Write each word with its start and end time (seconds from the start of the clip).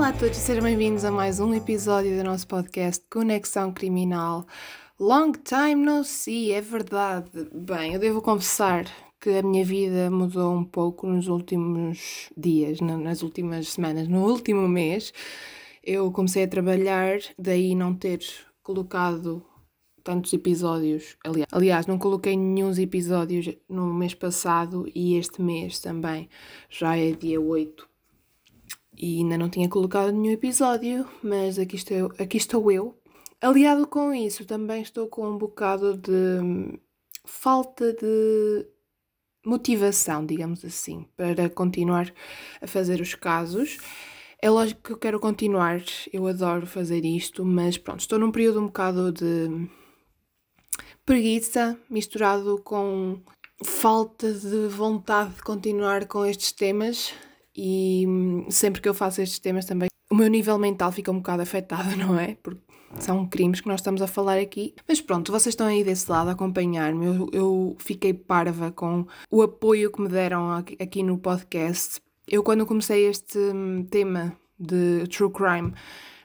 Olá 0.00 0.08
a 0.08 0.12
todos 0.14 0.38
sejam 0.38 0.64
bem-vindos 0.64 1.04
a 1.04 1.10
mais 1.10 1.40
um 1.40 1.52
episódio 1.54 2.16
do 2.16 2.24
nosso 2.24 2.46
podcast 2.48 3.04
Conexão 3.10 3.70
Criminal. 3.70 4.46
Long 4.98 5.32
time 5.32 5.84
no 5.84 6.02
see, 6.04 6.52
é 6.52 6.60
verdade. 6.62 7.28
Bem, 7.52 7.92
eu 7.92 8.00
devo 8.00 8.22
confessar 8.22 8.86
que 9.20 9.28
a 9.28 9.42
minha 9.42 9.62
vida 9.62 10.10
mudou 10.10 10.54
um 10.54 10.64
pouco 10.64 11.06
nos 11.06 11.28
últimos 11.28 12.30
dias, 12.34 12.80
nas 12.80 13.22
últimas 13.22 13.68
semanas. 13.68 14.08
No 14.08 14.24
último 14.24 14.66
mês 14.66 15.12
eu 15.84 16.10
comecei 16.10 16.44
a 16.44 16.48
trabalhar, 16.48 17.18
daí 17.38 17.74
não 17.74 17.94
ter 17.94 18.20
colocado 18.62 19.44
tantos 20.02 20.32
episódios. 20.32 21.14
Aliás, 21.52 21.86
não 21.86 21.98
coloquei 21.98 22.38
nenhum 22.38 22.72
episódios 22.72 23.54
no 23.68 23.92
mês 23.92 24.14
passado 24.14 24.90
e 24.94 25.16
este 25.16 25.42
mês 25.42 25.78
também. 25.78 26.26
Já 26.70 26.96
é 26.96 27.10
dia 27.10 27.38
8 27.38 27.89
e 29.00 29.18
ainda 29.18 29.38
não 29.38 29.48
tinha 29.48 29.66
colocado 29.66 30.12
nenhum 30.12 30.34
episódio, 30.34 31.08
mas 31.22 31.58
aqui 31.58 31.76
estou, 31.76 32.12
aqui 32.18 32.36
estou 32.36 32.70
eu. 32.70 32.94
Aliado 33.40 33.86
com 33.86 34.12
isso, 34.12 34.44
também 34.44 34.82
estou 34.82 35.06
com 35.06 35.26
um 35.26 35.38
bocado 35.38 35.96
de 35.96 36.78
falta 37.24 37.94
de 37.94 38.66
motivação, 39.46 40.26
digamos 40.26 40.62
assim, 40.66 41.06
para 41.16 41.48
continuar 41.48 42.12
a 42.60 42.66
fazer 42.66 43.00
os 43.00 43.14
casos. 43.14 43.78
É 44.42 44.50
lógico 44.50 44.82
que 44.82 44.92
eu 44.92 44.98
quero 44.98 45.18
continuar, 45.18 45.82
eu 46.12 46.26
adoro 46.26 46.66
fazer 46.66 47.02
isto, 47.02 47.42
mas 47.42 47.78
pronto, 47.78 48.00
estou 48.00 48.18
num 48.18 48.30
período 48.30 48.60
um 48.60 48.66
bocado 48.66 49.10
de 49.10 49.66
preguiça 51.06 51.78
misturado 51.88 52.60
com 52.62 53.18
falta 53.64 54.30
de 54.30 54.68
vontade 54.68 55.36
de 55.36 55.42
continuar 55.42 56.06
com 56.06 56.26
estes 56.26 56.52
temas 56.52 57.14
e 57.54 58.04
hum, 58.06 58.46
sempre 58.50 58.80
que 58.80 58.88
eu 58.88 58.94
faço 58.94 59.20
estes 59.20 59.38
temas 59.38 59.64
também 59.64 59.90
o 60.10 60.14
meu 60.14 60.28
nível 60.28 60.58
mental 60.58 60.90
fica 60.90 61.12
um 61.12 61.18
bocado 61.18 61.42
afetado, 61.42 61.94
não 61.96 62.18
é? 62.18 62.36
Porque 62.42 62.60
são 62.98 63.24
crimes 63.26 63.60
que 63.60 63.68
nós 63.68 63.80
estamos 63.80 64.02
a 64.02 64.08
falar 64.08 64.38
aqui. 64.38 64.74
Mas 64.86 65.00
pronto, 65.00 65.30
vocês 65.30 65.52
estão 65.52 65.68
aí 65.68 65.84
desse 65.84 66.10
lado 66.10 66.28
a 66.28 66.32
acompanhar-me. 66.32 67.06
Eu, 67.06 67.30
eu 67.32 67.76
fiquei 67.78 68.12
parva 68.12 68.72
com 68.72 69.06
o 69.30 69.40
apoio 69.42 69.92
que 69.92 70.02
me 70.02 70.08
deram 70.08 70.50
aqui, 70.50 71.02
no 71.02 71.16
podcast. 71.16 72.00
Eu, 72.26 72.42
quando 72.42 72.66
comecei 72.66 73.06
este 73.06 73.38
hum, 73.38 73.86
tema 73.88 74.36
de 74.58 75.06
true 75.06 75.30
crime, 75.30 75.72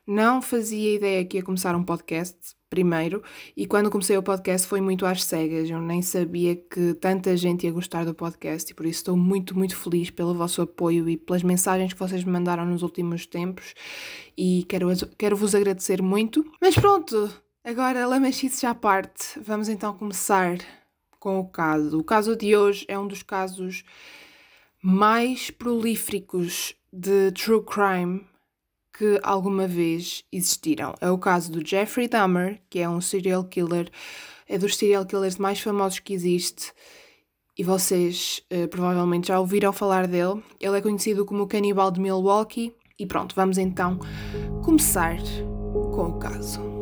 não 0.08 0.42
fazia 0.42 0.96
ideia 0.96 1.23
que 1.23 1.38
ia 1.38 1.44
começar 1.44 1.76
um 1.76 1.84
podcast 1.84 2.36
primeiro, 2.76 3.23
e 3.56 3.66
quando 3.66 3.90
comecei 3.90 4.18
o 4.18 4.22
podcast 4.22 4.68
foi 4.68 4.81
muito 4.81 5.06
às 5.06 5.23
cegas. 5.23 5.70
Eu 5.70 5.80
nem 5.80 6.02
sabia 6.02 6.58
que 6.58 6.94
tanta 6.95 7.38
gente 7.38 7.66
ia 7.66 7.72
gostar 7.72 8.04
do 8.04 8.14
podcast, 8.14 8.70
e 8.70 8.76
por 8.76 8.86
isso 8.86 9.00
estou 9.00 9.16
muito, 9.16 9.58
muito 9.58 9.78
feliz 9.78 10.09
pelo 10.09 10.34
vosso 10.34 10.62
apoio 10.62 11.08
e 11.08 11.16
pelas 11.16 11.42
mensagens 11.42 11.94
que 11.94 12.00
vocês 12.00 12.26
me 12.26 12.31
mandaram 12.31 12.66
nos 12.66 12.84
últimos 12.84 13.26
tempos. 13.26 13.73
E 14.38 14.66
quero, 14.68 14.90
quero 15.18 15.38
vos 15.38 15.56
agradecer 15.56 16.02
muito. 16.02 16.46
Mas 16.59 16.76
pronto, 16.76 17.31
agora 17.64 18.06
lamachices 18.06 18.62
à 18.66 18.76
parte, 18.76 19.40
vamos 19.42 19.70
então 19.70 19.94
começar 19.94 20.58
com 21.18 21.40
o 21.40 21.48
caso. 21.48 21.98
O 21.98 22.03
caso 22.03 22.36
de 22.36 22.58
hoje 22.58 22.84
é 22.90 23.00
um 23.00 23.08
dos 23.08 23.23
casos 23.23 23.86
mais 24.84 25.50
prolíficos 25.50 26.76
de 26.92 27.31
true 27.31 27.64
crime 27.64 28.26
que 28.97 29.19
alguma 29.23 29.67
vez 29.67 30.23
existiram. 30.31 30.93
É 31.01 31.09
o 31.09 31.17
caso 31.17 31.51
do 31.51 31.65
Jeffrey 31.65 32.07
Dahmer, 32.07 32.61
que 32.69 32.79
é 32.79 32.89
um 32.89 33.01
serial 33.01 33.43
killer, 33.43 33.89
é 34.47 34.57
dos 34.57 34.77
serial 34.77 35.05
killers 35.05 35.38
mais 35.38 35.59
famosos 35.59 35.99
que 35.99 36.13
existe. 36.13 36.71
E 37.57 37.63
vocês 37.63 38.41
uh, 38.51 38.67
provavelmente 38.67 39.29
já 39.29 39.39
ouviram 39.39 39.71
falar 39.71 40.07
dele. 40.07 40.43
Ele 40.59 40.77
é 40.77 40.81
conhecido 40.81 41.25
como 41.25 41.43
o 41.43 41.47
canibal 41.47 41.89
de 41.89 41.99
Milwaukee. 41.99 42.73
E 42.97 43.05
pronto, 43.05 43.35
vamos 43.35 43.57
então 43.57 44.00
começar 44.63 45.17
com 45.94 46.09
o 46.09 46.19
caso. 46.19 46.75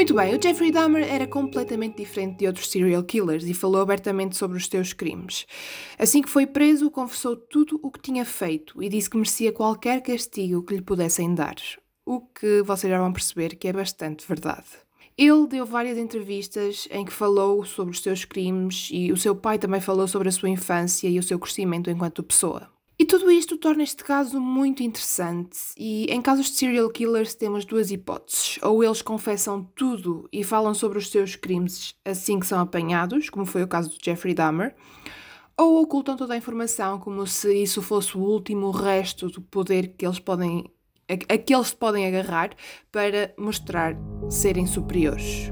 Muito 0.00 0.14
bem, 0.14 0.34
o 0.34 0.42
Jeffrey 0.42 0.72
Dahmer 0.72 1.06
era 1.06 1.26
completamente 1.26 1.98
diferente 1.98 2.38
de 2.38 2.46
outros 2.46 2.70
serial 2.70 3.04
killers 3.04 3.44
e 3.44 3.52
falou 3.52 3.82
abertamente 3.82 4.34
sobre 4.34 4.56
os 4.56 4.66
seus 4.66 4.94
crimes. 4.94 5.46
Assim 5.98 6.22
que 6.22 6.30
foi 6.30 6.46
preso, 6.46 6.90
confessou 6.90 7.36
tudo 7.36 7.78
o 7.82 7.90
que 7.90 8.00
tinha 8.00 8.24
feito 8.24 8.82
e 8.82 8.88
disse 8.88 9.10
que 9.10 9.18
merecia 9.18 9.52
qualquer 9.52 10.00
castigo 10.00 10.62
que 10.62 10.74
lhe 10.74 10.80
pudessem 10.80 11.34
dar. 11.34 11.56
O 12.06 12.22
que 12.22 12.62
vocês 12.62 12.90
já 12.90 12.98
vão 12.98 13.12
perceber 13.12 13.56
que 13.56 13.68
é 13.68 13.74
bastante 13.74 14.26
verdade. 14.26 14.68
Ele 15.18 15.46
deu 15.46 15.66
várias 15.66 15.98
entrevistas 15.98 16.88
em 16.90 17.04
que 17.04 17.12
falou 17.12 17.62
sobre 17.66 17.92
os 17.92 18.00
seus 18.00 18.24
crimes 18.24 18.88
e 18.90 19.12
o 19.12 19.18
seu 19.18 19.36
pai 19.36 19.58
também 19.58 19.82
falou 19.82 20.08
sobre 20.08 20.30
a 20.30 20.32
sua 20.32 20.48
infância 20.48 21.10
e 21.10 21.18
o 21.18 21.22
seu 21.22 21.38
crescimento 21.38 21.90
enquanto 21.90 22.22
pessoa. 22.22 22.70
E 23.00 23.06
tudo 23.06 23.30
isto 23.30 23.56
torna 23.56 23.82
este 23.82 24.04
caso 24.04 24.38
muito 24.38 24.82
interessante. 24.82 25.56
E 25.74 26.04
em 26.12 26.20
casos 26.20 26.50
de 26.50 26.56
serial 26.58 26.90
killers 26.90 27.34
temos 27.34 27.64
duas 27.64 27.90
hipóteses. 27.90 28.58
Ou 28.60 28.84
eles 28.84 29.00
confessam 29.00 29.64
tudo 29.74 30.28
e 30.30 30.44
falam 30.44 30.74
sobre 30.74 30.98
os 30.98 31.08
seus 31.08 31.34
crimes 31.34 31.94
assim 32.04 32.38
que 32.38 32.46
são 32.46 32.60
apanhados, 32.60 33.30
como 33.30 33.46
foi 33.46 33.62
o 33.62 33.68
caso 33.68 33.88
do 33.88 33.96
Jeffrey 34.04 34.34
Dahmer, 34.34 34.76
ou 35.56 35.80
ocultam 35.80 36.14
toda 36.14 36.34
a 36.34 36.36
informação 36.36 36.98
como 36.98 37.26
se 37.26 37.50
isso 37.54 37.80
fosse 37.80 38.18
o 38.18 38.20
último 38.20 38.70
resto 38.70 39.28
do 39.30 39.40
poder 39.40 39.94
que 39.96 40.04
eles 40.04 40.18
podem 40.18 40.70
a, 41.08 41.34
a 41.34 41.38
que 41.38 41.54
eles 41.54 41.72
podem 41.72 42.06
agarrar 42.06 42.50
para 42.92 43.32
mostrar 43.38 43.96
serem 44.28 44.66
superiores. 44.66 45.50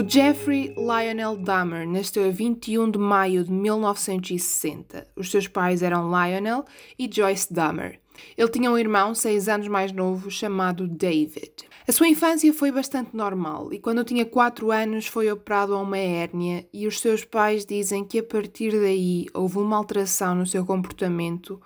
O 0.00 0.08
Jeffrey 0.08 0.74
Lionel 0.78 1.36
Dahmer 1.36 1.86
nasceu 1.86 2.26
a 2.26 2.30
21 2.30 2.90
de 2.90 2.98
maio 2.98 3.44
de 3.44 3.52
1960. 3.52 5.06
Os 5.14 5.30
seus 5.30 5.46
pais 5.46 5.82
eram 5.82 6.08
Lionel 6.08 6.64
e 6.98 7.06
Joyce 7.12 7.52
Dahmer. 7.52 8.00
Ele 8.34 8.48
tinha 8.48 8.70
um 8.70 8.78
irmão 8.78 9.14
seis 9.14 9.46
anos 9.46 9.68
mais 9.68 9.92
novo 9.92 10.30
chamado 10.30 10.88
David. 10.88 11.52
A 11.86 11.92
sua 11.92 12.08
infância 12.08 12.50
foi 12.54 12.72
bastante 12.72 13.14
normal 13.14 13.74
e 13.74 13.78
quando 13.78 14.02
tinha 14.02 14.24
4 14.24 14.72
anos 14.72 15.06
foi 15.06 15.30
operado 15.30 15.74
a 15.74 15.82
uma 15.82 15.98
hérnia 15.98 16.66
e 16.72 16.86
os 16.86 16.98
seus 16.98 17.22
pais 17.22 17.66
dizem 17.66 18.02
que 18.02 18.20
a 18.20 18.22
partir 18.22 18.70
daí 18.70 19.26
houve 19.34 19.58
uma 19.58 19.76
alteração 19.76 20.34
no 20.34 20.46
seu 20.46 20.64
comportamento 20.64 21.60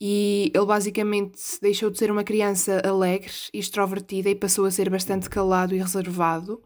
e 0.00 0.50
ele 0.52 0.66
basicamente 0.66 1.38
deixou 1.60 1.90
de 1.90 1.96
ser 1.96 2.10
uma 2.10 2.24
criança 2.24 2.82
alegre 2.84 3.30
e 3.54 3.60
extrovertida 3.60 4.28
e 4.28 4.34
passou 4.34 4.64
a 4.64 4.70
ser 4.72 4.90
bastante 4.90 5.30
calado 5.30 5.76
e 5.76 5.78
reservado. 5.78 6.60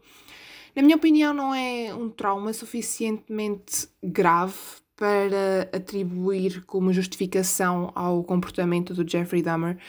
Na 0.77 0.83
minha 0.83 0.95
opinião, 0.95 1.33
não 1.33 1.55
é 1.55 1.91
um 1.91 2.07
trauma 2.07 2.53
suficientemente 2.53 3.87
grave 4.03 4.53
para 4.95 5.67
atribuir 5.73 6.63
como 6.67 6.93
justificação 6.93 7.91
ao 7.95 8.23
comportamento 8.23 8.93
do 8.93 9.09
Jeffrey 9.09 9.41
Dahmer, 9.41 9.79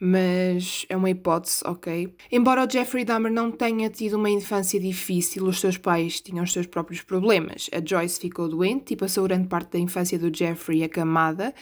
mas 0.00 0.86
é 0.88 0.96
uma 0.96 1.10
hipótese, 1.10 1.60
ok? 1.66 2.14
Embora 2.30 2.64
o 2.64 2.70
Jeffrey 2.70 3.04
Dahmer 3.04 3.32
não 3.32 3.50
tenha 3.50 3.90
tido 3.90 4.14
uma 4.14 4.30
infância 4.30 4.78
difícil, 4.78 5.44
os 5.44 5.58
seus 5.58 5.76
pais 5.76 6.20
tinham 6.20 6.44
os 6.44 6.52
seus 6.52 6.68
próprios 6.68 7.02
problemas. 7.02 7.68
A 7.72 7.84
Joyce 7.84 8.20
ficou 8.20 8.48
doente 8.48 8.92
e 8.92 8.96
passou 8.96 9.24
grande 9.24 9.48
parte 9.48 9.72
da 9.72 9.80
infância 9.80 10.16
do 10.20 10.32
Jeffrey 10.32 10.84
acamada 10.84 11.52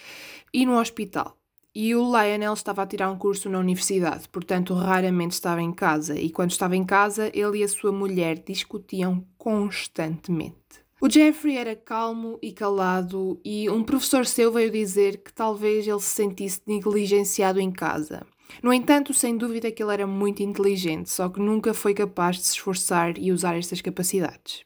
e 0.52 0.66
no 0.66 0.78
hospital. 0.78 1.34
E 1.78 1.94
o 1.94 2.00
Lionel 2.00 2.54
estava 2.54 2.82
a 2.82 2.86
tirar 2.86 3.10
um 3.10 3.18
curso 3.18 3.50
na 3.50 3.58
universidade, 3.58 4.26
portanto 4.30 4.72
raramente 4.72 5.32
estava 5.32 5.60
em 5.60 5.70
casa. 5.70 6.18
E 6.18 6.30
quando 6.30 6.50
estava 6.50 6.74
em 6.74 6.82
casa, 6.82 7.30
ele 7.34 7.58
e 7.58 7.62
a 7.62 7.68
sua 7.68 7.92
mulher 7.92 8.38
discutiam 8.38 9.22
constantemente. 9.36 10.56
O 10.98 11.10
Jeffrey 11.10 11.58
era 11.58 11.76
calmo 11.76 12.38
e 12.40 12.50
calado, 12.50 13.38
e 13.44 13.68
um 13.68 13.84
professor 13.84 14.24
seu 14.24 14.50
veio 14.50 14.70
dizer 14.70 15.18
que 15.18 15.30
talvez 15.30 15.86
ele 15.86 16.00
se 16.00 16.08
sentisse 16.08 16.62
negligenciado 16.66 17.60
em 17.60 17.70
casa. 17.70 18.26
No 18.62 18.72
entanto, 18.72 19.12
sem 19.12 19.36
dúvida 19.36 19.70
que 19.70 19.82
ele 19.82 19.92
era 19.92 20.06
muito 20.06 20.42
inteligente, 20.42 21.10
só 21.10 21.28
que 21.28 21.38
nunca 21.38 21.74
foi 21.74 21.92
capaz 21.92 22.36
de 22.36 22.44
se 22.44 22.52
esforçar 22.54 23.18
e 23.18 23.30
usar 23.30 23.54
estas 23.54 23.82
capacidades. 23.82 24.64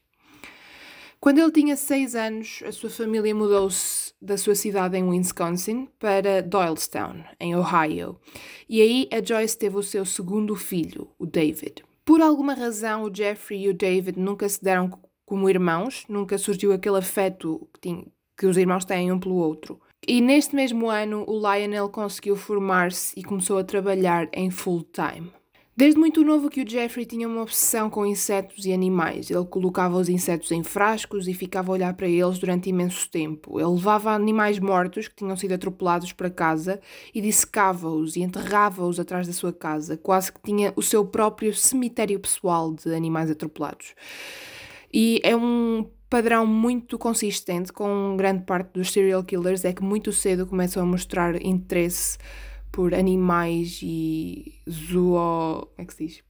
Quando 1.23 1.39
ele 1.39 1.53
tinha 1.53 1.77
seis 1.77 2.15
anos, 2.15 2.63
a 2.65 2.73
sua 2.73 2.89
família 2.89 3.35
mudou-se 3.35 4.15
da 4.23 4.39
sua 4.39 4.55
cidade 4.55 4.97
em 4.97 5.03
Wisconsin 5.03 5.87
para 5.99 6.41
Doylestown, 6.41 7.23
em 7.39 7.55
Ohio. 7.55 8.19
E 8.67 8.81
aí 8.81 9.07
a 9.13 9.23
Joyce 9.23 9.59
teve 9.59 9.77
o 9.77 9.83
seu 9.83 10.07
segundo 10.07 10.57
filho, 10.57 11.11
o 11.19 11.27
David. 11.27 11.85
Por 12.07 12.23
alguma 12.23 12.55
razão, 12.55 13.03
o 13.03 13.15
Jeffrey 13.15 13.65
e 13.65 13.69
o 13.69 13.75
David 13.75 14.19
nunca 14.19 14.49
se 14.49 14.65
deram 14.65 14.91
como 15.27 15.51
irmãos, 15.51 16.07
nunca 16.09 16.39
surgiu 16.39 16.73
aquele 16.73 16.97
afeto 16.97 17.69
que, 17.75 17.81
tinha, 17.81 18.07
que 18.35 18.47
os 18.47 18.57
irmãos 18.57 18.87
têm 18.87 19.13
um 19.13 19.21
pelo 19.21 19.35
outro. 19.35 19.79
E 20.09 20.23
neste 20.23 20.57
mesmo 20.57 20.89
ano, 20.89 21.27
o 21.29 21.39
Lionel 21.39 21.91
conseguiu 21.91 22.35
formar-se 22.35 23.13
e 23.15 23.23
começou 23.23 23.59
a 23.59 23.65
trabalhar 23.65 24.27
em 24.33 24.51
full 24.51 24.83
time. 24.85 25.31
Desde 25.81 25.99
muito 25.99 26.23
novo 26.23 26.51
que 26.51 26.61
o 26.61 26.69
Jeffrey 26.69 27.07
tinha 27.07 27.27
uma 27.27 27.41
obsessão 27.41 27.89
com 27.89 28.05
insetos 28.05 28.67
e 28.67 28.73
animais. 28.75 29.31
Ele 29.31 29.47
colocava 29.47 29.97
os 29.97 30.11
insetos 30.11 30.53
em 30.53 30.63
frascos 30.63 31.27
e 31.27 31.33
ficava 31.33 31.73
a 31.73 31.73
olhar 31.73 31.95
para 31.95 32.07
eles 32.07 32.39
durante 32.39 32.69
imenso 32.69 33.09
tempo. 33.11 33.59
Ele 33.59 33.71
levava 33.71 34.11
animais 34.11 34.59
mortos 34.59 35.09
que 35.09 35.15
tinham 35.15 35.35
sido 35.39 35.55
atropelados 35.55 36.13
para 36.13 36.29
casa 36.29 36.83
e 37.15 37.23
dissecava-os 37.23 38.15
e 38.15 38.21
enterrava-os 38.21 39.01
atrás 39.01 39.27
da 39.27 39.33
sua 39.33 39.55
casa, 39.55 39.97
quase 39.97 40.31
que 40.31 40.43
tinha 40.43 40.71
o 40.77 40.83
seu 40.83 41.03
próprio 41.03 41.55
cemitério 41.55 42.21
pessoal 42.21 42.75
de 42.75 42.95
animais 42.95 43.31
atropelados. 43.31 43.95
E 44.93 45.19
é 45.25 45.35
um 45.35 45.89
padrão 46.11 46.45
muito 46.45 46.99
consistente 46.99 47.73
com 47.73 48.17
grande 48.19 48.45
parte 48.45 48.73
dos 48.75 48.93
serial 48.93 49.25
killers 49.25 49.65
é 49.65 49.73
que 49.73 49.83
muito 49.83 50.13
cedo 50.13 50.47
começam 50.47 50.83
a 50.83 50.87
mostrar 50.87 51.41
interesse 51.41 52.19
por 52.73 52.95
animais 52.95 53.81
e 53.83 54.61
zoo... 54.69 55.69
como 55.75 55.75
é 55.79 55.85
que 55.85 55.95
se 55.95 56.07
diz? 56.07 56.23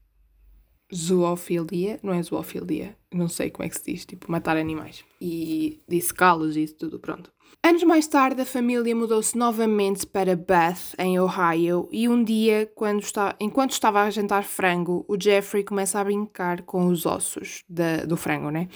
Zoofilia, 0.93 2.01
não 2.03 2.13
é 2.13 2.23
zoofilia, 2.23 2.97
não 3.13 3.29
sei 3.29 3.51
como 3.51 3.65
é 3.65 3.69
que 3.69 3.77
se 3.79 3.93
diz, 3.93 4.05
tipo 4.05 4.31
matar 4.31 4.57
animais 4.57 5.05
e 5.21 5.81
dissecá-los 5.89 6.57
e 6.57 6.65
isso 6.65 6.75
tudo, 6.75 6.99
pronto. 6.99 7.33
Anos 7.63 7.83
mais 7.85 8.07
tarde, 8.07 8.41
a 8.41 8.47
família 8.47 8.97
mudou-se 8.97 9.37
novamente 9.37 10.07
para 10.07 10.35
Bath, 10.35 10.95
em 10.99 11.21
Ohio, 11.21 11.89
e 11.93 12.09
um 12.09 12.25
dia, 12.25 12.71
quando 12.75 13.03
está, 13.03 13.37
enquanto 13.39 13.73
estava 13.73 14.03
a 14.03 14.11
jantar 14.11 14.45
frango, 14.45 15.05
o 15.07 15.21
Jeffrey 15.21 15.63
começa 15.63 16.01
a 16.01 16.05
brincar 16.05 16.63
com 16.63 16.87
os 16.87 17.05
ossos 17.05 17.63
do 18.09 18.17
frango, 18.17 18.51
né? 18.51 18.69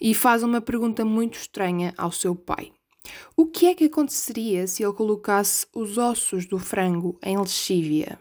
E 0.00 0.14
faz 0.14 0.42
uma 0.42 0.60
pergunta 0.60 1.04
muito 1.04 1.34
estranha 1.34 1.92
ao 1.98 2.10
seu 2.10 2.34
pai. 2.34 2.72
O 3.36 3.46
que 3.46 3.66
é 3.66 3.74
que 3.74 3.84
aconteceria 3.84 4.66
se 4.66 4.82
ele 4.82 4.92
colocasse 4.92 5.66
os 5.74 5.98
ossos 5.98 6.46
do 6.46 6.58
frango 6.58 7.18
em 7.22 7.38
lexívia? 7.38 8.18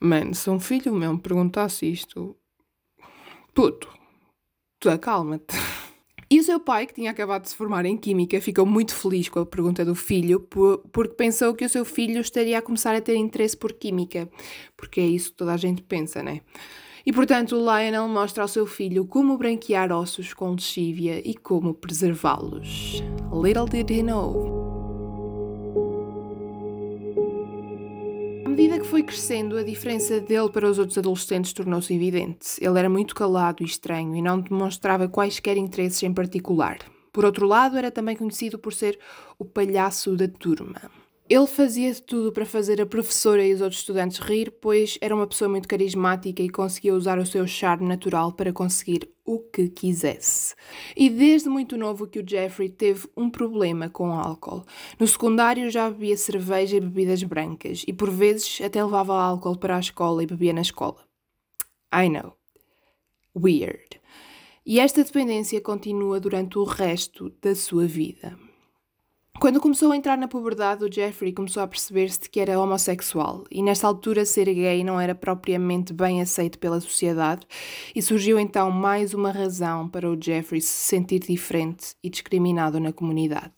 Mano, 0.00 0.34
se 0.34 0.48
um 0.48 0.60
filho 0.60 0.94
meu 0.94 1.12
me 1.14 1.20
perguntasse 1.20 1.86
isto, 1.86 2.36
puto, 3.54 3.88
tu 4.78 4.88
acalma-te. 4.88 5.56
E 6.30 6.38
o 6.38 6.44
seu 6.44 6.60
pai, 6.60 6.86
que 6.86 6.92
tinha 6.92 7.10
acabado 7.10 7.42
de 7.42 7.48
se 7.48 7.56
formar 7.56 7.86
em 7.86 7.96
Química, 7.96 8.38
ficou 8.40 8.66
muito 8.66 8.94
feliz 8.94 9.30
com 9.30 9.40
a 9.40 9.46
pergunta 9.46 9.82
do 9.82 9.94
filho, 9.94 10.40
porque 10.92 11.14
pensou 11.14 11.54
que 11.54 11.64
o 11.64 11.68
seu 11.68 11.86
filho 11.86 12.20
estaria 12.20 12.58
a 12.58 12.62
começar 12.62 12.94
a 12.94 13.00
ter 13.00 13.16
interesse 13.16 13.56
por 13.56 13.72
Química, 13.72 14.28
porque 14.76 15.00
é 15.00 15.06
isso 15.06 15.30
que 15.30 15.38
toda 15.38 15.54
a 15.54 15.56
gente 15.56 15.82
pensa, 15.82 16.22
né? 16.22 16.42
E 17.08 17.12
portanto, 17.12 17.56
o 17.56 17.60
Lionel 17.60 18.06
mostra 18.06 18.42
ao 18.44 18.48
seu 18.48 18.66
filho 18.66 19.06
como 19.06 19.38
branquear 19.38 19.90
ossos 19.90 20.34
com 20.34 20.50
lexívia 20.50 21.26
e 21.26 21.34
como 21.34 21.72
preservá-los. 21.72 23.02
Little 23.32 23.64
did 23.64 23.90
he 23.90 24.02
know. 24.02 24.58
medida 28.46 28.78
que 28.78 28.86
foi 28.86 29.02
crescendo, 29.02 29.56
a 29.56 29.62
diferença 29.62 30.20
dele 30.20 30.50
para 30.50 30.68
os 30.68 30.78
outros 30.78 30.98
adolescentes 30.98 31.54
tornou-se 31.54 31.94
evidente. 31.94 32.58
Ele 32.60 32.78
era 32.78 32.90
muito 32.90 33.14
calado 33.14 33.62
e 33.62 33.66
estranho 33.66 34.14
e 34.14 34.20
não 34.20 34.38
demonstrava 34.38 35.08
quaisquer 35.08 35.56
interesses 35.56 36.02
em 36.02 36.12
particular. 36.12 36.78
Por 37.10 37.24
outro 37.24 37.46
lado, 37.46 37.78
era 37.78 37.90
também 37.90 38.16
conhecido 38.16 38.58
por 38.58 38.74
ser 38.74 38.98
o 39.38 39.46
palhaço 39.46 40.14
da 40.14 40.28
turma. 40.28 40.90
Ele 41.30 41.46
fazia 41.46 41.94
tudo 41.94 42.32
para 42.32 42.46
fazer 42.46 42.80
a 42.80 42.86
professora 42.86 43.44
e 43.44 43.52
os 43.52 43.60
outros 43.60 43.80
estudantes 43.80 44.18
rir, 44.18 44.50
pois 44.50 44.96
era 44.98 45.14
uma 45.14 45.26
pessoa 45.26 45.46
muito 45.46 45.68
carismática 45.68 46.42
e 46.42 46.48
conseguia 46.48 46.94
usar 46.94 47.18
o 47.18 47.26
seu 47.26 47.46
charme 47.46 47.86
natural 47.86 48.32
para 48.32 48.50
conseguir 48.50 49.10
o 49.26 49.38
que 49.38 49.68
quisesse. 49.68 50.54
E 50.96 51.10
desde 51.10 51.50
muito 51.50 51.76
novo 51.76 52.06
que 52.06 52.18
o 52.18 52.26
Jeffrey 52.26 52.70
teve 52.70 53.06
um 53.14 53.28
problema 53.28 53.90
com 53.90 54.10
álcool. 54.10 54.64
No 54.98 55.06
secundário 55.06 55.70
já 55.70 55.90
bebia 55.90 56.16
cerveja 56.16 56.78
e 56.78 56.80
bebidas 56.80 57.22
brancas, 57.22 57.84
e 57.86 57.92
por 57.92 58.10
vezes 58.10 58.58
até 58.62 58.82
levava 58.82 59.12
álcool 59.12 59.58
para 59.58 59.76
a 59.76 59.80
escola 59.80 60.22
e 60.22 60.26
bebia 60.26 60.54
na 60.54 60.62
escola. 60.62 61.04
I 61.92 62.08
know. 62.08 62.32
Weird. 63.36 64.00
E 64.64 64.80
esta 64.80 65.04
dependência 65.04 65.60
continua 65.60 66.18
durante 66.18 66.58
o 66.58 66.64
resto 66.64 67.30
da 67.42 67.54
sua 67.54 67.86
vida. 67.86 68.47
Quando 69.40 69.60
começou 69.60 69.92
a 69.92 69.96
entrar 69.96 70.18
na 70.18 70.26
puberdade, 70.26 70.84
o 70.84 70.92
Jeffrey 70.92 71.32
começou 71.32 71.62
a 71.62 71.68
perceber-se 71.68 72.28
que 72.28 72.40
era 72.40 72.58
homossexual, 72.58 73.44
e 73.48 73.62
nesta 73.62 73.86
altura 73.86 74.24
ser 74.24 74.52
gay 74.52 74.82
não 74.82 75.00
era 75.00 75.14
propriamente 75.14 75.92
bem 75.92 76.20
aceito 76.20 76.58
pela 76.58 76.80
sociedade, 76.80 77.46
e 77.94 78.02
surgiu 78.02 78.36
então 78.36 78.68
mais 78.68 79.14
uma 79.14 79.30
razão 79.30 79.88
para 79.88 80.10
o 80.10 80.20
Jeffrey 80.20 80.60
se 80.60 80.72
sentir 80.72 81.20
diferente 81.20 81.94
e 82.02 82.10
discriminado 82.10 82.80
na 82.80 82.92
comunidade. 82.92 83.52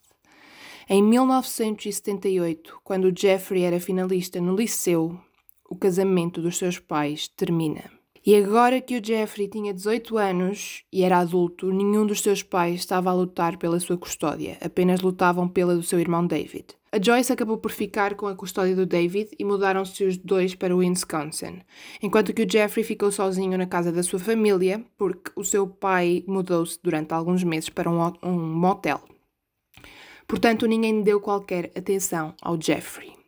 Em 0.87 1.01
1978, 1.01 2.79
quando 2.83 3.05
o 3.05 3.13
Jeffrey 3.17 3.63
era 3.63 3.79
finalista 3.79 4.39
no 4.39 4.55
liceu, 4.55 5.19
o 5.67 5.75
casamento 5.75 6.43
dos 6.43 6.59
seus 6.59 6.77
pais 6.77 7.27
termina. 7.27 8.00
E 8.23 8.35
agora 8.35 8.79
que 8.79 8.95
o 8.95 9.03
Jeffrey 9.03 9.47
tinha 9.47 9.73
18 9.73 10.15
anos 10.15 10.83
e 10.93 11.03
era 11.03 11.17
adulto, 11.17 11.71
nenhum 11.71 12.05
dos 12.05 12.21
seus 12.21 12.43
pais 12.43 12.75
estava 12.75 13.09
a 13.09 13.13
lutar 13.13 13.57
pela 13.57 13.79
sua 13.79 13.97
custódia, 13.97 14.57
apenas 14.61 15.01
lutavam 15.01 15.47
pela 15.47 15.75
do 15.75 15.81
seu 15.81 15.99
irmão 15.99 16.27
David. 16.27 16.65
A 16.91 17.01
Joyce 17.01 17.33
acabou 17.33 17.57
por 17.57 17.71
ficar 17.71 18.13
com 18.13 18.27
a 18.27 18.35
custódia 18.35 18.75
do 18.75 18.85
David 18.85 19.31
e 19.39 19.43
mudaram-se 19.43 20.03
os 20.03 20.17
dois 20.17 20.53
para 20.53 20.75
Wisconsin, 20.75 21.61
enquanto 21.99 22.33
que 22.33 22.43
o 22.43 22.51
Jeffrey 22.51 22.83
ficou 22.83 23.11
sozinho 23.11 23.57
na 23.57 23.65
casa 23.65 23.91
da 23.91 24.03
sua 24.03 24.19
família, 24.19 24.85
porque 24.97 25.31
o 25.35 25.43
seu 25.43 25.65
pai 25.65 26.23
mudou-se 26.27 26.77
durante 26.83 27.13
alguns 27.13 27.43
meses 27.43 27.69
para 27.69 27.89
um, 27.89 28.13
um 28.21 28.37
motel. 28.37 29.01
Portanto, 30.27 30.67
ninguém 30.67 31.01
deu 31.01 31.19
qualquer 31.19 31.71
atenção 31.75 32.35
ao 32.39 32.61
Jeffrey. 32.61 33.20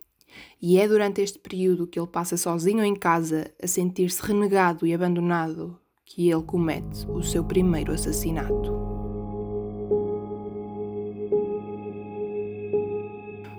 E 0.62 0.80
é 0.80 0.88
durante 0.88 1.22
este 1.22 1.40
período 1.40 1.88
que 1.88 2.00
ele 2.00 2.08
passa 2.08 2.38
sozinho 2.38 2.84
em 2.84 2.96
casa 2.96 3.52
a 3.62 3.68
sentir-se 3.68 4.22
renegado 4.22 4.86
e 4.86 4.94
abandonado 4.94 5.80
que 6.06 6.30
ele 6.30 6.44
comete 6.44 7.06
o 7.10 7.22
seu 7.22 7.44
primeiro 7.44 7.92
assassinato. 7.92 8.84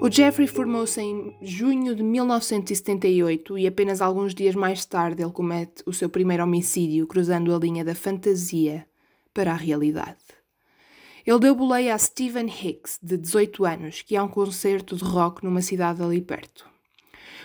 O 0.04 0.10
Jeffrey 0.10 0.46
formou-se 0.46 1.00
em 1.00 1.34
junho 1.40 1.96
de 1.96 2.02
1978 2.02 3.56
e 3.56 3.66
apenas 3.66 4.02
alguns 4.02 4.34
dias 4.34 4.54
mais 4.54 4.84
tarde 4.84 5.22
ele 5.22 5.32
comete 5.32 5.82
o 5.86 5.94
seu 5.94 6.10
primeiro 6.10 6.42
homicídio, 6.42 7.06
cruzando 7.06 7.54
a 7.54 7.58
linha 7.58 7.82
da 7.82 7.94
fantasia 7.94 8.86
para 9.32 9.52
a 9.52 9.56
realidade. 9.56 10.23
Ele 11.26 11.38
deu 11.38 11.54
boleia 11.54 11.94
a 11.94 11.98
Stephen 11.98 12.48
Hicks, 12.48 12.98
de 13.02 13.16
18 13.16 13.64
anos, 13.64 14.02
que 14.02 14.14
há 14.14 14.22
um 14.22 14.28
concerto 14.28 14.94
de 14.94 15.02
rock 15.02 15.42
numa 15.42 15.62
cidade 15.62 16.02
ali 16.02 16.20
perto. 16.20 16.68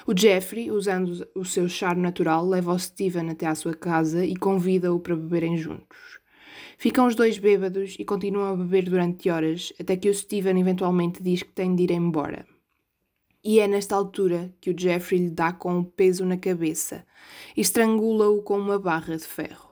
O 0.06 0.18
Jeffrey, 0.18 0.70
usando 0.70 1.26
o 1.34 1.46
seu 1.46 1.70
charme 1.70 2.02
natural, 2.02 2.46
leva 2.46 2.74
o 2.74 2.80
Steven 2.80 3.30
até 3.30 3.46
à 3.46 3.56
sua 3.56 3.74
casa 3.74 4.26
e 4.26 4.36
convida-o 4.36 5.00
para 5.00 5.16
beberem 5.16 5.56
juntos. 5.56 6.20
Ficam 6.78 7.08
os 7.08 7.16
dois 7.16 7.38
bêbados 7.38 7.96
e 7.98 8.04
continuam 8.04 8.52
a 8.52 8.56
beber 8.58 8.90
durante 8.90 9.30
horas, 9.30 9.72
até 9.80 9.96
que 9.96 10.10
o 10.10 10.14
Steven 10.14 10.60
eventualmente 10.60 11.24
diz 11.24 11.42
que 11.42 11.52
tem 11.52 11.74
de 11.74 11.84
ir 11.84 11.92
embora. 11.92 12.46
E 13.42 13.62
é 13.62 13.68
nesta 13.68 13.96
altura 13.96 14.54
que 14.60 14.72
o 14.72 14.78
Jeffrey 14.78 15.22
lhe 15.22 15.30
dá 15.30 15.54
com 15.54 15.76
o 15.76 15.80
um 15.80 15.84
peso 15.86 16.26
na 16.26 16.36
cabeça 16.38 17.06
e 17.56 17.62
estrangula-o 17.62 18.42
com 18.42 18.58
uma 18.58 18.78
barra 18.78 19.16
de 19.16 19.24
ferro. 19.24 19.69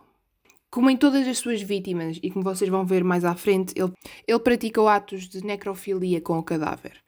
Como 0.70 0.90
em 0.90 0.98
todas 0.98 1.28
as 1.28 1.38
suas 1.38 1.62
vítimas, 1.62 2.20
e 2.22 2.30
como 2.30 2.44
vocês 2.44 2.70
vão 2.70 2.86
ver 2.86 3.04
mais 3.04 3.24
à 3.24 3.36
frente, 3.36 3.74
ele, 3.76 3.92
ele 4.28 4.40
pratica 4.40 4.82
atos 4.92 5.28
de 5.28 5.44
necrofilia 5.44 6.20
com 6.20 6.38
o 6.38 6.44
cadáver. 6.44 7.02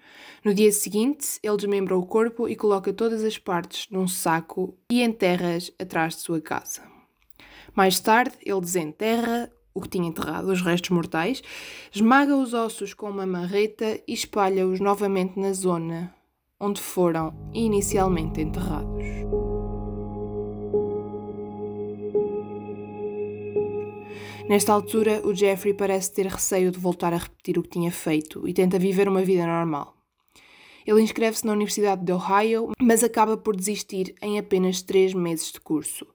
No 0.44 0.54
dia 0.54 0.72
seguinte, 0.72 1.40
ele 1.44 1.58
desmembra 1.58 1.98
o 1.98 2.06
corpo 2.06 2.48
e 2.48 2.56
coloca 2.56 2.94
todas 2.94 3.24
as 3.24 3.38
partes 3.38 3.88
num 3.92 4.08
saco 4.08 4.78
e 4.92 5.04
enterra-as 5.04 5.72
atrás 5.78 6.16
de 6.16 6.22
sua 6.22 6.40
casa. 6.40 6.82
Mais 7.76 8.00
tarde, 8.00 8.36
ele 8.44 8.62
desenterra 8.62 9.52
o 9.74 9.82
que 9.82 9.90
tinha 9.90 10.08
enterrado, 10.08 10.52
os 10.52 10.62
restos 10.62 10.90
mortais, 10.90 11.42
esmaga 11.94 12.36
os 12.36 12.54
ossos 12.54 12.94
com 12.94 13.10
uma 13.10 13.26
marreta 13.26 14.00
e 14.08 14.14
espalha-os 14.14 14.80
novamente 14.80 15.40
na 15.40 15.54
zona 15.54 16.14
onde 16.60 16.82
foram 16.82 17.34
inicialmente 17.54 18.42
enterrados. 18.42 19.39
Nesta 24.50 24.74
altura, 24.74 25.22
o 25.24 25.32
Jeffrey 25.32 25.76
parece 25.76 26.12
ter 26.12 26.26
receio 26.26 26.72
de 26.72 26.80
voltar 26.80 27.14
a 27.14 27.18
repetir 27.18 27.60
o 27.60 27.62
que 27.62 27.70
tinha 27.70 27.92
feito 27.92 28.48
e 28.48 28.52
tenta 28.52 28.80
viver 28.80 29.08
uma 29.08 29.22
vida 29.22 29.46
normal. 29.46 29.94
Ele 30.88 31.04
inscreve-se 31.04 31.46
na 31.46 31.54
Universidade 31.54 32.04
de 32.04 32.12
Ohio, 32.12 32.72
mas 32.82 33.04
acaba 33.04 33.38
por 33.38 33.56
desistir 33.56 34.16
em 34.24 34.40
apenas 34.40 34.82
três 34.82 35.14
meses 35.14 35.52
de 35.52 35.60
curso. 35.60 36.08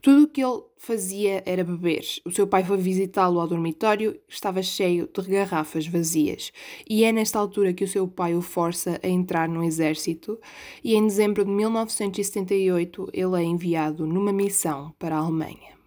Tudo 0.00 0.22
o 0.22 0.28
que 0.28 0.44
ele 0.44 0.62
fazia 0.78 1.42
era 1.44 1.64
beber. 1.64 2.04
O 2.24 2.30
seu 2.30 2.46
pai 2.46 2.62
foi 2.62 2.76
visitá-lo 2.76 3.40
ao 3.40 3.48
dormitório, 3.48 4.16
estava 4.28 4.62
cheio 4.62 5.08
de 5.12 5.28
garrafas 5.28 5.84
vazias. 5.84 6.52
E 6.88 7.02
é 7.02 7.10
nesta 7.10 7.40
altura 7.40 7.72
que 7.72 7.82
o 7.82 7.88
seu 7.88 8.06
pai 8.06 8.36
o 8.36 8.42
força 8.42 9.00
a 9.02 9.08
entrar 9.08 9.48
no 9.48 9.64
exército, 9.64 10.38
e 10.84 10.94
em 10.94 11.04
dezembro 11.04 11.44
de 11.44 11.50
1978 11.50 13.08
ele 13.12 13.42
é 13.42 13.42
enviado 13.42 14.06
numa 14.06 14.32
missão 14.32 14.94
para 15.00 15.16
a 15.16 15.18
Alemanha. 15.18 15.81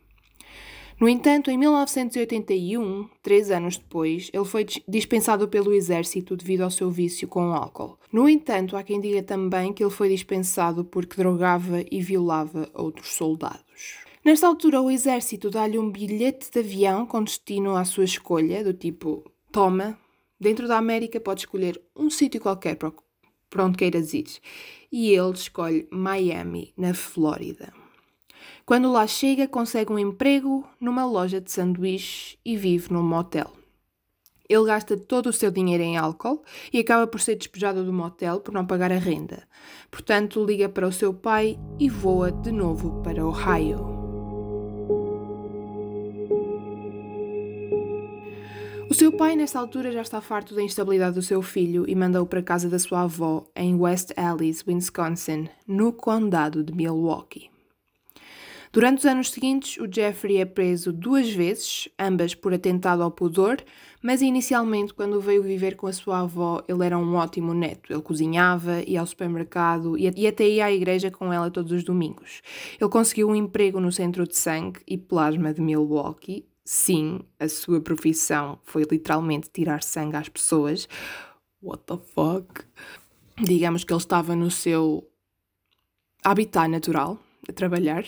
No 0.99 1.09
entanto, 1.09 1.51
em 1.51 1.57
1981, 1.57 3.09
três 3.21 3.51
anos 3.51 3.77
depois, 3.77 4.29
ele 4.31 4.45
foi 4.45 4.65
dispensado 4.87 5.45
pelo 5.45 5.73
exército 5.73 6.37
devido 6.37 6.61
ao 6.61 6.71
seu 6.71 6.89
vício 6.89 7.27
com 7.27 7.53
álcool. 7.53 7.99
No 8.13 8.29
entanto, 8.29 8.77
há 8.77 8.83
quem 8.83 9.01
diga 9.01 9.21
também 9.21 9.73
que 9.73 9.83
ele 9.83 9.91
foi 9.91 10.07
dispensado 10.07 10.85
porque 10.85 11.17
drogava 11.17 11.83
e 11.91 12.01
violava 12.01 12.69
outros 12.73 13.13
soldados. 13.13 13.65
Nesta 14.23 14.47
altura, 14.47 14.81
o 14.81 14.89
exército 14.89 15.49
dá-lhe 15.49 15.77
um 15.77 15.91
bilhete 15.91 16.49
de 16.49 16.59
avião 16.59 17.05
com 17.05 17.21
destino 17.21 17.75
à 17.75 17.83
sua 17.83 18.05
escolha, 18.05 18.63
do 18.63 18.73
tipo: 18.73 19.29
toma, 19.51 19.99
dentro 20.39 20.65
da 20.65 20.77
América 20.77 21.19
pode 21.19 21.41
escolher 21.41 21.79
um 21.93 22.09
sítio 22.09 22.39
qualquer 22.39 22.77
para 22.77 23.65
onde 23.65 23.77
queiras 23.77 24.13
ir. 24.13 24.27
E 24.89 25.11
ele 25.11 25.33
escolhe 25.33 25.89
Miami, 25.91 26.73
na 26.77 26.93
Flórida. 26.93 27.84
Quando 28.65 28.91
lá 28.91 29.05
chega, 29.05 29.47
consegue 29.47 29.91
um 29.91 29.99
emprego 29.99 30.67
numa 30.79 31.05
loja 31.05 31.39
de 31.39 31.51
sanduíches 31.51 32.37
e 32.43 32.57
vive 32.57 32.91
num 32.91 33.03
motel. 33.03 33.51
Ele 34.47 34.65
gasta 34.65 34.95
todo 34.95 35.27
o 35.27 35.33
seu 35.33 35.49
dinheiro 35.49 35.83
em 35.83 35.97
álcool 35.97 36.43
e 36.71 36.79
acaba 36.79 37.07
por 37.07 37.19
ser 37.19 37.35
despejado 37.35 37.83
do 37.83 37.91
motel 37.91 38.39
por 38.39 38.53
não 38.53 38.65
pagar 38.65 38.91
a 38.91 38.97
renda. 38.97 39.43
Portanto, 39.89 40.43
liga 40.45 40.69
para 40.69 40.87
o 40.87 40.91
seu 40.91 41.13
pai 41.13 41.59
e 41.79 41.89
voa 41.89 42.31
de 42.31 42.51
novo 42.51 43.01
para 43.01 43.25
Ohio. 43.25 43.95
O 48.87 48.93
seu 48.93 49.11
pai, 49.11 49.35
nesta 49.35 49.59
altura, 49.59 49.91
já 49.91 50.01
está 50.01 50.21
farto 50.21 50.53
da 50.53 50.61
instabilidade 50.61 51.15
do 51.15 51.21
seu 51.21 51.41
filho 51.41 51.85
e 51.87 51.95
mandou-o 51.95 52.27
para 52.27 52.39
a 52.39 52.43
casa 52.43 52.69
da 52.69 52.77
sua 52.77 53.01
avó, 53.01 53.43
em 53.55 53.75
West 53.75 54.11
Allis, 54.15 54.63
Wisconsin, 54.65 55.49
no 55.67 55.91
condado 55.91 56.63
de 56.63 56.71
Milwaukee. 56.71 57.54
Durante 58.75 58.97
os 58.97 59.05
anos 59.05 59.31
seguintes, 59.31 59.77
o 59.77 59.87
Jeffrey 59.89 60.35
é 60.35 60.43
preso 60.43 60.91
duas 60.91 61.29
vezes, 61.29 61.87
ambas 61.97 62.35
por 62.35 62.53
atentado 62.53 63.01
ao 63.01 63.09
pudor, 63.09 63.63
mas 64.01 64.21
inicialmente, 64.21 64.93
quando 64.93 65.21
veio 65.21 65.41
viver 65.41 65.77
com 65.77 65.87
a 65.87 65.93
sua 65.93 66.19
avó, 66.19 66.61
ele 66.67 66.85
era 66.85 66.97
um 66.97 67.15
ótimo 67.15 67.53
neto. 67.53 67.93
Ele 67.93 68.01
cozinhava, 68.01 68.83
ia 68.85 68.99
ao 68.99 69.07
supermercado 69.07 69.97
e 69.97 70.27
até 70.27 70.45
ia 70.45 70.65
à 70.65 70.73
igreja 70.73 71.09
com 71.09 71.31
ela 71.31 71.49
todos 71.49 71.71
os 71.71 71.85
domingos. 71.85 72.41
Ele 72.77 72.89
conseguiu 72.89 73.29
um 73.29 73.35
emprego 73.35 73.79
no 73.79 73.93
Centro 73.93 74.27
de 74.27 74.35
Sangue 74.35 74.81
e 74.85 74.97
Plasma 74.97 75.53
de 75.53 75.61
Milwaukee. 75.61 76.45
Sim, 76.65 77.21
a 77.39 77.47
sua 77.47 77.79
profissão 77.79 78.59
foi 78.65 78.83
literalmente 78.91 79.49
tirar 79.53 79.83
sangue 79.83 80.17
às 80.17 80.27
pessoas. 80.27 80.89
What 81.63 81.83
the 81.85 81.97
fuck? 82.13 82.65
Digamos 83.41 83.85
que 83.85 83.93
ele 83.93 84.01
estava 84.01 84.35
no 84.35 84.51
seu 84.51 85.09
habitat 86.25 86.67
natural, 86.67 87.19
a 87.51 87.53
trabalhar, 87.53 88.05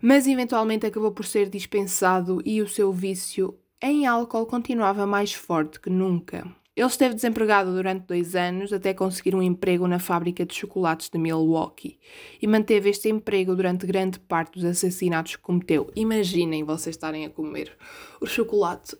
mas 0.00 0.26
eventualmente 0.26 0.86
acabou 0.86 1.12
por 1.12 1.24
ser 1.24 1.48
dispensado 1.48 2.40
e 2.44 2.60
o 2.62 2.68
seu 2.68 2.92
vício 2.92 3.58
em 3.82 4.06
álcool 4.06 4.46
continuava 4.46 5.06
mais 5.06 5.32
forte 5.32 5.80
que 5.80 5.88
nunca. 5.88 6.46
Ele 6.76 6.86
esteve 6.86 7.14
desempregado 7.14 7.72
durante 7.72 8.06
dois 8.06 8.34
anos 8.34 8.72
até 8.72 8.94
conseguir 8.94 9.34
um 9.34 9.42
emprego 9.42 9.86
na 9.86 9.98
fábrica 9.98 10.46
de 10.46 10.54
chocolates 10.54 11.10
de 11.10 11.18
Milwaukee 11.18 11.98
e 12.40 12.46
manteve 12.46 12.88
este 12.88 13.08
emprego 13.08 13.54
durante 13.54 13.86
grande 13.86 14.18
parte 14.20 14.54
dos 14.54 14.64
assassinatos 14.64 15.36
que 15.36 15.42
cometeu. 15.42 15.90
Imaginem 15.96 16.64
vocês 16.64 16.94
estarem 16.94 17.26
a 17.26 17.30
comer 17.30 17.76
o 18.20 18.26
chocolate 18.26 18.96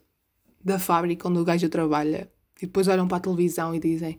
da 0.62 0.78
fábrica 0.78 1.28
onde 1.28 1.38
o 1.38 1.44
gajo 1.44 1.68
trabalha 1.68 2.30
e 2.60 2.66
depois 2.66 2.88
olham 2.88 3.08
para 3.08 3.18
a 3.18 3.20
televisão 3.20 3.74
e 3.74 3.78
dizem 3.80 4.18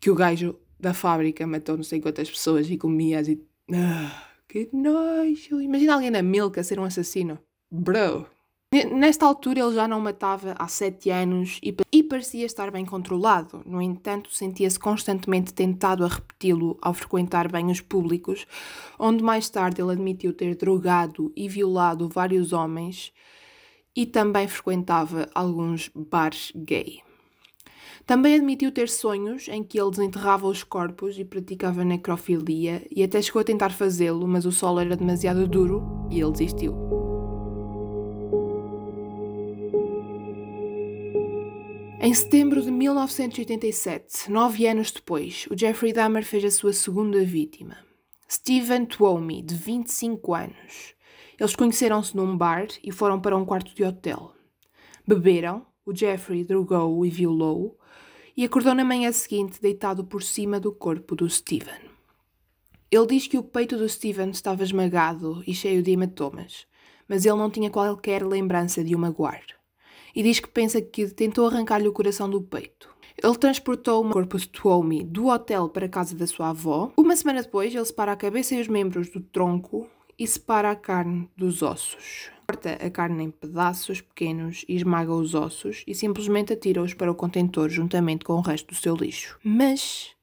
que 0.00 0.10
o 0.10 0.14
gajo 0.14 0.58
da 0.80 0.94
fábrica 0.94 1.46
matou 1.46 1.76
não 1.76 1.84
sei 1.84 2.00
quantas 2.00 2.30
pessoas 2.30 2.68
e 2.70 2.76
comia 2.76 3.20
e. 3.22 3.40
Ah. 3.72 4.27
Que 4.48 4.68
nojo! 4.72 5.60
Imagina 5.60 5.94
alguém 5.94 6.10
na 6.10 6.22
Milka 6.22 6.62
ser 6.62 6.80
um 6.80 6.84
assassino. 6.84 7.38
Bro! 7.70 8.26
Nesta 8.92 9.24
altura 9.24 9.60
ele 9.60 9.74
já 9.74 9.88
não 9.88 9.98
matava 9.98 10.54
há 10.58 10.68
sete 10.68 11.08
anos 11.08 11.58
e, 11.62 12.02
parecia 12.02 12.44
estar 12.44 12.70
bem 12.70 12.84
controlado. 12.84 13.62
No 13.64 13.80
entanto, 13.80 14.30
sentia-se 14.30 14.78
constantemente 14.78 15.54
tentado 15.54 16.04
a 16.04 16.08
repeti-lo 16.08 16.76
ao 16.82 16.92
frequentar 16.92 17.50
banhos 17.50 17.80
públicos, 17.80 18.46
onde 18.98 19.22
mais 19.22 19.48
tarde 19.48 19.80
ele 19.80 19.92
admitiu 19.92 20.34
ter 20.34 20.54
drogado 20.54 21.32
e 21.34 21.48
violado 21.48 22.08
vários 22.08 22.52
homens 22.52 23.12
e 23.96 24.04
também 24.04 24.46
frequentava 24.46 25.28
alguns 25.34 25.90
bares 25.94 26.52
gay. 26.54 27.00
Também 28.08 28.36
admitiu 28.36 28.72
ter 28.72 28.88
sonhos 28.88 29.48
em 29.48 29.62
que 29.62 29.78
ele 29.78 29.90
desenterrava 29.90 30.46
os 30.46 30.64
corpos 30.64 31.18
e 31.18 31.26
praticava 31.26 31.84
necrofilia, 31.84 32.82
e 32.90 33.02
até 33.02 33.20
chegou 33.20 33.38
a 33.38 33.44
tentar 33.44 33.68
fazê-lo, 33.68 34.26
mas 34.26 34.46
o 34.46 34.50
solo 34.50 34.80
era 34.80 34.96
demasiado 34.96 35.46
duro 35.46 36.08
e 36.10 36.18
ele 36.18 36.32
desistiu. 36.32 36.74
Em 42.00 42.14
setembro 42.14 42.62
de 42.62 42.70
1987, 42.70 44.30
nove 44.30 44.66
anos 44.66 44.90
depois, 44.90 45.46
o 45.50 45.58
Jeffrey 45.58 45.92
Dahmer 45.92 46.24
fez 46.24 46.46
a 46.46 46.50
sua 46.50 46.72
segunda 46.72 47.22
vítima. 47.22 47.76
Stephen 48.26 48.86
Twomey, 48.86 49.42
de 49.42 49.54
25 49.54 50.34
anos. 50.34 50.94
Eles 51.38 51.54
conheceram-se 51.54 52.16
num 52.16 52.38
bar 52.38 52.68
e 52.82 52.90
foram 52.90 53.20
para 53.20 53.36
um 53.36 53.44
quarto 53.44 53.74
de 53.74 53.84
hotel. 53.84 54.32
Beberam, 55.06 55.66
o 55.84 55.94
Jeffrey 55.94 56.42
drogou-o 56.42 57.04
e 57.04 57.10
violou-o, 57.10 57.77
e 58.38 58.44
acordou 58.44 58.72
na 58.72 58.84
manhã 58.84 59.10
seguinte 59.10 59.60
deitado 59.60 60.04
por 60.04 60.22
cima 60.22 60.60
do 60.60 60.70
corpo 60.70 61.16
do 61.16 61.28
Steven. 61.28 61.80
Ele 62.88 63.06
diz 63.08 63.26
que 63.26 63.36
o 63.36 63.42
peito 63.42 63.76
do 63.76 63.88
Steven 63.88 64.30
estava 64.30 64.62
esmagado 64.62 65.42
e 65.44 65.52
cheio 65.52 65.82
de 65.82 65.90
hematomas, 65.90 66.64
mas 67.08 67.26
ele 67.26 67.34
não 67.34 67.50
tinha 67.50 67.68
qualquer 67.68 68.24
lembrança 68.24 68.84
de 68.84 68.94
o 68.94 68.98
magoar. 68.98 69.42
E 70.14 70.22
diz 70.22 70.38
que 70.38 70.46
pensa 70.46 70.80
que 70.80 71.08
tentou 71.08 71.48
arrancar-lhe 71.48 71.88
o 71.88 71.92
coração 71.92 72.30
do 72.30 72.40
peito. 72.40 72.88
Ele 73.20 73.36
transportou 73.36 74.06
o 74.06 74.08
corpo 74.08 74.38
de 74.38 74.48
Tuomi 74.48 75.02
do 75.02 75.26
hotel 75.26 75.68
para 75.68 75.86
a 75.86 75.88
casa 75.88 76.14
da 76.14 76.28
sua 76.28 76.50
avó. 76.50 76.92
Uma 76.96 77.16
semana 77.16 77.42
depois, 77.42 77.74
ele 77.74 77.84
separa 77.84 78.12
a 78.12 78.16
cabeça 78.16 78.54
e 78.54 78.60
os 78.60 78.68
membros 78.68 79.10
do 79.10 79.20
tronco 79.20 79.90
e 80.18 80.26
separa 80.26 80.70
a 80.70 80.76
carne 80.76 81.28
dos 81.36 81.62
ossos. 81.62 82.30
Corta 82.46 82.72
a 82.72 82.90
carne 82.90 83.24
em 83.24 83.30
pedaços 83.30 84.00
pequenos 84.00 84.64
e 84.68 84.74
esmaga 84.74 85.12
os 85.12 85.34
ossos 85.34 85.84
e 85.86 85.94
simplesmente 85.94 86.52
atira-os 86.52 86.94
para 86.94 87.12
o 87.12 87.14
contentor 87.14 87.68
juntamente 87.68 88.24
com 88.24 88.34
o 88.34 88.40
resto 88.40 88.68
do 88.68 88.74
seu 88.74 88.96
lixo. 88.96 89.38
Mas 89.44 90.16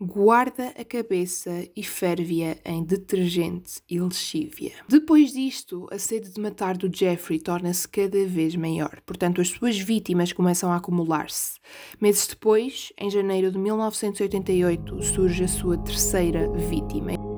guarda 0.00 0.74
a 0.78 0.84
cabeça 0.84 1.68
e 1.74 1.82
ferve-a 1.82 2.56
em 2.64 2.82
detergente 2.82 3.80
e 3.88 4.00
lexívia. 4.00 4.72
Depois 4.88 5.32
disto, 5.32 5.88
a 5.90 5.98
sede 5.98 6.30
de 6.30 6.40
matar 6.40 6.76
do 6.76 6.94
Jeffrey 6.94 7.38
torna-se 7.38 7.88
cada 7.88 8.26
vez 8.26 8.56
maior, 8.56 9.00
portanto, 9.06 9.40
as 9.40 9.48
suas 9.48 9.78
vítimas 9.78 10.32
começam 10.32 10.72
a 10.72 10.76
acumular-se. 10.76 11.58
Meses 12.00 12.26
depois, 12.26 12.92
em 12.98 13.10
janeiro 13.10 13.50
de 13.50 13.58
1988, 13.58 15.02
surge 15.02 15.44
a 15.44 15.48
sua 15.48 15.78
terceira 15.78 16.50
vítima. 16.50 17.33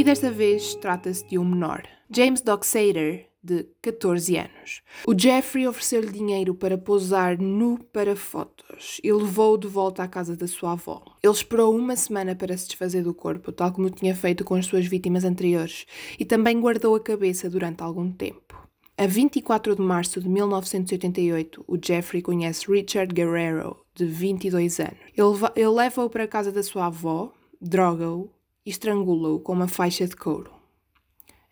E 0.00 0.04
desta 0.04 0.30
vez 0.30 0.74
trata-se 0.76 1.26
de 1.28 1.38
um 1.38 1.44
menor, 1.44 1.82
James 2.10 2.40
Docksader, 2.40 3.26
de 3.44 3.66
14 3.82 4.34
anos. 4.38 4.80
O 5.06 5.12
Jeffrey 5.14 5.68
ofereceu-lhe 5.68 6.10
dinheiro 6.10 6.54
para 6.54 6.78
posar 6.78 7.38
nu 7.38 7.78
para 7.92 8.16
fotos 8.16 8.98
e 9.04 9.12
levou-o 9.12 9.58
de 9.58 9.68
volta 9.68 10.02
à 10.02 10.08
casa 10.08 10.34
da 10.34 10.46
sua 10.46 10.72
avó. 10.72 11.04
Ele 11.22 11.30
esperou 11.30 11.76
uma 11.76 11.94
semana 11.96 12.34
para 12.34 12.56
se 12.56 12.68
desfazer 12.68 13.02
do 13.02 13.12
corpo, 13.12 13.52
tal 13.52 13.72
como 13.72 13.90
tinha 13.90 14.16
feito 14.16 14.42
com 14.42 14.54
as 14.54 14.64
suas 14.64 14.86
vítimas 14.86 15.22
anteriores, 15.22 15.84
e 16.18 16.24
também 16.24 16.58
guardou 16.58 16.94
a 16.94 17.00
cabeça 17.00 17.50
durante 17.50 17.82
algum 17.82 18.10
tempo. 18.10 18.58
A 18.96 19.06
24 19.06 19.76
de 19.76 19.82
março 19.82 20.18
de 20.18 20.30
1988, 20.30 21.62
o 21.68 21.76
Jeffrey 21.78 22.22
conhece 22.22 22.72
Richard 22.72 23.14
Guerrero, 23.14 23.76
de 23.94 24.06
22 24.06 24.80
anos. 24.80 24.96
Ele, 25.14 25.52
ele 25.56 25.68
leva-o 25.68 26.08
para 26.08 26.24
a 26.24 26.28
casa 26.28 26.50
da 26.50 26.62
sua 26.62 26.86
avó, 26.86 27.30
droga-o 27.60 28.30
e 28.64 28.70
estrangula-o 28.70 29.40
com 29.40 29.52
uma 29.52 29.68
faixa 29.68 30.06
de 30.06 30.16
couro. 30.16 30.60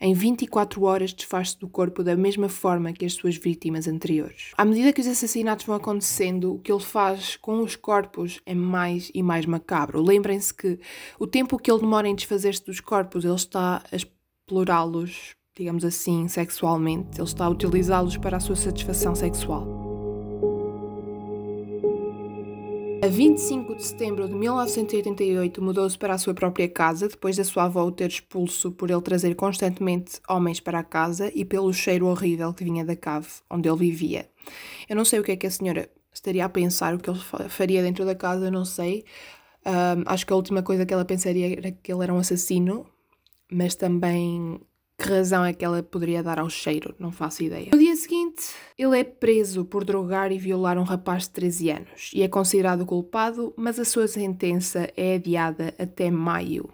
Em 0.00 0.14
24 0.14 0.84
horas 0.84 1.12
desfaz-se 1.12 1.58
do 1.58 1.68
corpo 1.68 2.04
da 2.04 2.16
mesma 2.16 2.48
forma 2.48 2.92
que 2.92 3.04
as 3.04 3.14
suas 3.14 3.36
vítimas 3.36 3.88
anteriores. 3.88 4.52
À 4.56 4.64
medida 4.64 4.92
que 4.92 5.00
os 5.00 5.06
assassinatos 5.08 5.66
vão 5.66 5.74
acontecendo, 5.74 6.54
o 6.54 6.58
que 6.60 6.70
ele 6.70 6.80
faz 6.80 7.36
com 7.36 7.60
os 7.62 7.74
corpos 7.74 8.40
é 8.46 8.54
mais 8.54 9.10
e 9.12 9.24
mais 9.24 9.44
macabro. 9.44 10.00
Lembrem-se 10.00 10.54
que 10.54 10.78
o 11.18 11.26
tempo 11.26 11.58
que 11.58 11.68
ele 11.68 11.80
demora 11.80 12.06
em 12.06 12.14
desfazer-se 12.14 12.64
dos 12.64 12.78
corpos, 12.78 13.24
ele 13.24 13.34
está 13.34 13.82
a 13.90 13.96
explorá-los, 13.96 15.34
digamos 15.56 15.84
assim, 15.84 16.28
sexualmente. 16.28 17.18
Ele 17.18 17.26
está 17.26 17.46
a 17.46 17.50
utilizá-los 17.50 18.16
para 18.16 18.36
a 18.36 18.40
sua 18.40 18.54
satisfação 18.54 19.16
sexual. 19.16 19.87
A 23.00 23.06
25 23.06 23.76
de 23.76 23.84
setembro 23.84 24.28
de 24.28 24.34
1988 24.34 25.62
mudou-se 25.62 25.96
para 25.96 26.14
a 26.14 26.18
sua 26.18 26.34
própria 26.34 26.68
casa 26.68 27.08
depois 27.08 27.36
da 27.36 27.44
sua 27.44 27.64
avó 27.64 27.84
o 27.84 27.92
ter 27.92 28.08
expulso 28.08 28.72
por 28.72 28.90
ele 28.90 29.00
trazer 29.00 29.36
constantemente 29.36 30.20
homens 30.28 30.58
para 30.58 30.80
a 30.80 30.82
casa 30.82 31.30
e 31.32 31.44
pelo 31.44 31.72
cheiro 31.72 32.06
horrível 32.06 32.52
que 32.52 32.64
vinha 32.64 32.84
da 32.84 32.96
cave 32.96 33.28
onde 33.48 33.68
ele 33.68 33.78
vivia. 33.78 34.28
Eu 34.88 34.96
não 34.96 35.04
sei 35.04 35.20
o 35.20 35.22
que 35.22 35.30
é 35.30 35.36
que 35.36 35.46
a 35.46 35.50
senhora 35.50 35.88
estaria 36.12 36.44
a 36.44 36.48
pensar, 36.48 36.92
o 36.92 36.98
que 36.98 37.08
ele 37.08 37.20
faria 37.48 37.82
dentro 37.82 38.04
da 38.04 38.16
casa, 38.16 38.50
não 38.50 38.64
sei. 38.64 39.04
Um, 39.64 40.02
acho 40.06 40.26
que 40.26 40.32
a 40.32 40.36
última 40.36 40.62
coisa 40.62 40.84
que 40.84 40.92
ela 40.92 41.04
pensaria 41.04 41.52
era 41.52 41.70
que 41.70 41.92
ele 41.92 42.02
era 42.02 42.12
um 42.12 42.18
assassino, 42.18 42.84
mas 43.48 43.76
também 43.76 44.60
que 44.98 45.08
razão 45.08 45.44
é 45.44 45.52
que 45.52 45.64
ela 45.64 45.82
poderia 45.82 46.22
dar 46.22 46.40
ao 46.40 46.50
cheiro? 46.50 46.94
Não 46.98 47.12
faço 47.12 47.44
ideia. 47.44 47.68
No 47.72 47.78
dia 47.78 47.94
seguinte, 47.94 48.54
ele 48.76 48.98
é 48.98 49.04
preso 49.04 49.64
por 49.64 49.84
drogar 49.84 50.32
e 50.32 50.38
violar 50.38 50.76
um 50.76 50.82
rapaz 50.82 51.24
de 51.24 51.30
13 51.30 51.70
anos 51.70 52.10
e 52.12 52.22
é 52.22 52.28
considerado 52.28 52.84
culpado, 52.84 53.54
mas 53.56 53.78
a 53.78 53.84
sua 53.84 54.08
sentença 54.08 54.90
é 54.96 55.14
adiada 55.14 55.72
até 55.78 56.10
maio. 56.10 56.68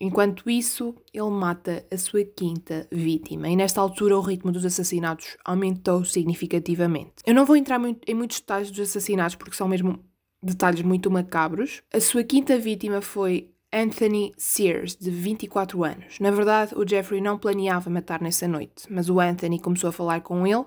Enquanto 0.00 0.48
isso, 0.50 0.94
ele 1.12 1.30
mata 1.30 1.84
a 1.90 1.96
sua 1.96 2.22
quinta 2.22 2.86
vítima, 2.92 3.48
e 3.48 3.56
nesta 3.56 3.80
altura 3.80 4.18
o 4.18 4.20
ritmo 4.20 4.52
dos 4.52 4.64
assassinatos 4.64 5.38
aumentou 5.42 6.04
significativamente. 6.04 7.14
Eu 7.24 7.34
não 7.34 7.46
vou 7.46 7.56
entrar 7.56 7.78
muito, 7.78 8.00
em 8.06 8.14
muitos 8.14 8.40
detalhes 8.40 8.70
dos 8.70 8.90
assassinatos 8.90 9.36
porque 9.36 9.56
são 9.56 9.66
mesmo 9.66 9.98
detalhes 10.42 10.82
muito 10.82 11.10
macabros. 11.10 11.82
A 11.92 12.00
sua 12.00 12.22
quinta 12.24 12.58
vítima 12.58 13.00
foi 13.00 13.50
Anthony 13.76 14.32
Sears, 14.38 14.96
de 14.96 15.10
24 15.10 15.84
anos. 15.84 16.18
Na 16.18 16.30
verdade, 16.30 16.74
o 16.74 16.88
Jeffrey 16.88 17.20
não 17.20 17.36
planeava 17.36 17.90
matar 17.90 18.22
nessa 18.22 18.48
noite, 18.48 18.86
mas 18.88 19.10
o 19.10 19.20
Anthony 19.20 19.58
começou 19.60 19.90
a 19.90 19.92
falar 19.92 20.22
com 20.22 20.46
ele 20.46 20.64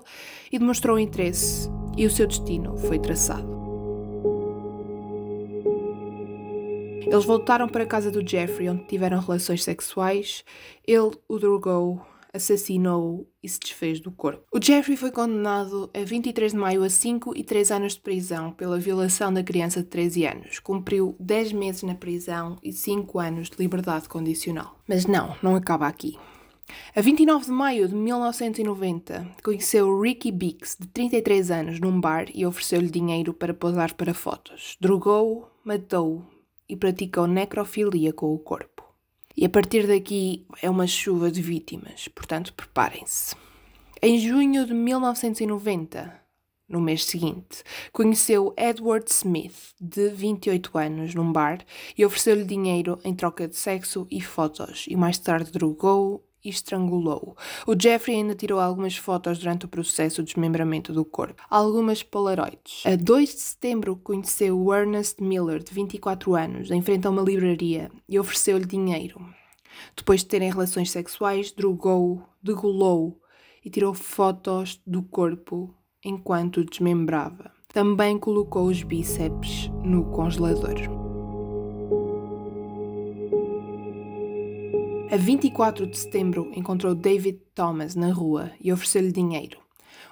e 0.52 0.60
demonstrou 0.60 0.96
interesse, 0.96 1.68
e 1.96 2.06
o 2.06 2.10
seu 2.10 2.28
destino 2.28 2.76
foi 2.76 3.00
traçado. 3.00 3.58
Eles 7.04 7.24
voltaram 7.24 7.68
para 7.68 7.82
a 7.82 7.86
casa 7.86 8.12
do 8.12 8.24
Jeffrey, 8.24 8.70
onde 8.70 8.84
tiveram 8.84 9.18
relações 9.18 9.64
sexuais. 9.64 10.44
Ele 10.86 11.10
o 11.26 11.36
drogou, 11.36 12.00
assassinou 12.32 13.28
e 13.42 13.48
se 13.48 13.58
desfez 13.58 14.00
do 14.00 14.10
corpo. 14.10 14.44
O 14.52 14.62
Jeffrey 14.62 14.96
foi 14.96 15.10
condenado 15.10 15.90
a 15.94 16.04
23 16.04 16.52
de 16.52 16.58
maio 16.58 16.82
a 16.82 16.90
5 16.90 17.36
e 17.36 17.42
3 17.42 17.70
anos 17.70 17.94
de 17.94 18.00
prisão 18.00 18.52
pela 18.52 18.78
violação 18.78 19.32
da 19.32 19.42
criança 19.42 19.82
de 19.82 19.88
13 19.88 20.26
anos. 20.26 20.58
Cumpriu 20.58 21.16
10 21.18 21.52
meses 21.52 21.82
na 21.82 21.94
prisão 21.94 22.58
e 22.62 22.72
5 22.72 23.18
anos 23.18 23.50
de 23.50 23.56
liberdade 23.58 24.08
condicional. 24.08 24.78
Mas 24.88 25.06
não, 25.06 25.36
não 25.42 25.56
acaba 25.56 25.86
aqui. 25.86 26.16
A 26.94 27.00
29 27.00 27.46
de 27.46 27.50
maio 27.50 27.88
de 27.88 27.94
1990, 27.94 29.26
conheceu 29.42 30.00
Ricky 30.00 30.30
Biggs, 30.30 30.76
de 30.78 30.86
33 30.88 31.50
anos, 31.50 31.80
num 31.80 32.00
bar 32.00 32.26
e 32.34 32.46
ofereceu-lhe 32.46 32.90
dinheiro 32.90 33.34
para 33.34 33.54
posar 33.54 33.94
para 33.94 34.14
fotos. 34.14 34.76
Drogou, 34.80 35.48
matou 35.64 36.24
e 36.68 36.76
praticou 36.76 37.26
necrofilia 37.26 38.12
com 38.12 38.32
o 38.32 38.38
corpo. 38.38 38.89
E 39.40 39.46
a 39.46 39.48
partir 39.48 39.86
daqui 39.86 40.44
é 40.60 40.68
uma 40.68 40.86
chuva 40.86 41.30
de 41.30 41.40
vítimas, 41.40 42.08
portanto 42.08 42.52
preparem-se. 42.52 43.34
Em 44.02 44.18
junho 44.18 44.66
de 44.66 44.74
1990, 44.74 46.12
no 46.68 46.78
mês 46.78 47.06
seguinte, 47.06 47.64
conheceu 47.90 48.52
Edward 48.54 49.10
Smith, 49.10 49.72
de 49.80 50.10
28 50.10 50.76
anos, 50.76 51.14
num 51.14 51.32
bar 51.32 51.64
e 51.96 52.04
ofereceu-lhe 52.04 52.44
dinheiro 52.44 53.00
em 53.02 53.14
troca 53.14 53.48
de 53.48 53.56
sexo 53.56 54.06
e 54.10 54.20
fotos, 54.20 54.84
e 54.86 54.94
mais 54.94 55.16
tarde 55.16 55.50
drogou 55.50 56.22
e 56.44 56.48
estrangulou. 56.48 57.36
O 57.66 57.74
Jeffrey 57.80 58.16
ainda 58.16 58.34
tirou 58.34 58.60
algumas 58.60 58.96
fotos 58.96 59.38
durante 59.38 59.66
o 59.66 59.68
processo 59.68 60.22
de 60.22 60.32
desmembramento 60.32 60.92
do 60.92 61.04
corpo, 61.04 61.42
algumas 61.48 62.02
polaroids. 62.02 62.84
A 62.84 62.96
2 62.96 63.34
de 63.34 63.40
setembro 63.40 63.96
conheceu 63.96 64.72
Ernest 64.72 65.22
Miller, 65.22 65.62
de 65.62 65.72
24 65.72 66.34
anos, 66.34 66.70
em 66.70 66.82
frente 66.82 67.06
a 67.06 67.10
uma 67.10 67.22
livraria 67.22 67.90
e 68.08 68.18
ofereceu-lhe 68.18 68.64
dinheiro. 68.64 69.20
Depois 69.96 70.20
de 70.20 70.26
terem 70.26 70.50
relações 70.50 70.90
sexuais, 70.90 71.52
drogou, 71.52 72.22
degolou 72.42 73.20
e 73.64 73.70
tirou 73.70 73.94
fotos 73.94 74.80
do 74.86 75.02
corpo 75.02 75.74
enquanto 76.04 76.64
desmembrava. 76.64 77.52
Também 77.72 78.18
colocou 78.18 78.66
os 78.66 78.82
bíceps 78.82 79.70
no 79.84 80.10
congelador. 80.10 81.09
A 85.12 85.16
24 85.16 85.88
de 85.88 85.98
setembro 85.98 86.52
encontrou 86.54 86.94
David 86.94 87.40
Thomas 87.52 87.96
na 87.96 88.12
rua 88.12 88.52
e 88.60 88.72
ofereceu-lhe 88.72 89.10
dinheiro. 89.10 89.58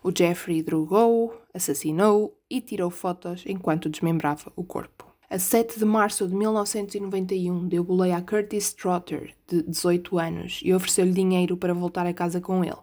O 0.03 0.11
Jeffrey 0.11 0.61
drogou, 0.61 1.41
assassinou 1.55 2.37
e 2.51 2.61
tirou 2.61 2.91
fotos 2.91 3.45
enquanto 3.47 3.89
desmembrava 3.89 4.53
o 4.57 4.65
corpo. 4.65 5.07
A 5.31 5.39
7 5.39 5.79
de 5.79 5.85
março 5.85 6.27
de 6.27 6.35
1991 6.35 7.69
deu 7.69 7.85
boleia 7.85 8.17
a 8.17 8.21
Curtis 8.21 8.73
Trotter, 8.73 9.37
de 9.47 9.63
18 9.63 10.19
anos, 10.19 10.61
e 10.65 10.75
ofereceu-lhe 10.75 11.13
dinheiro 11.13 11.57
para 11.57 11.73
voltar 11.73 12.05
a 12.05 12.13
casa 12.13 12.41
com 12.41 12.65
ele. 12.65 12.75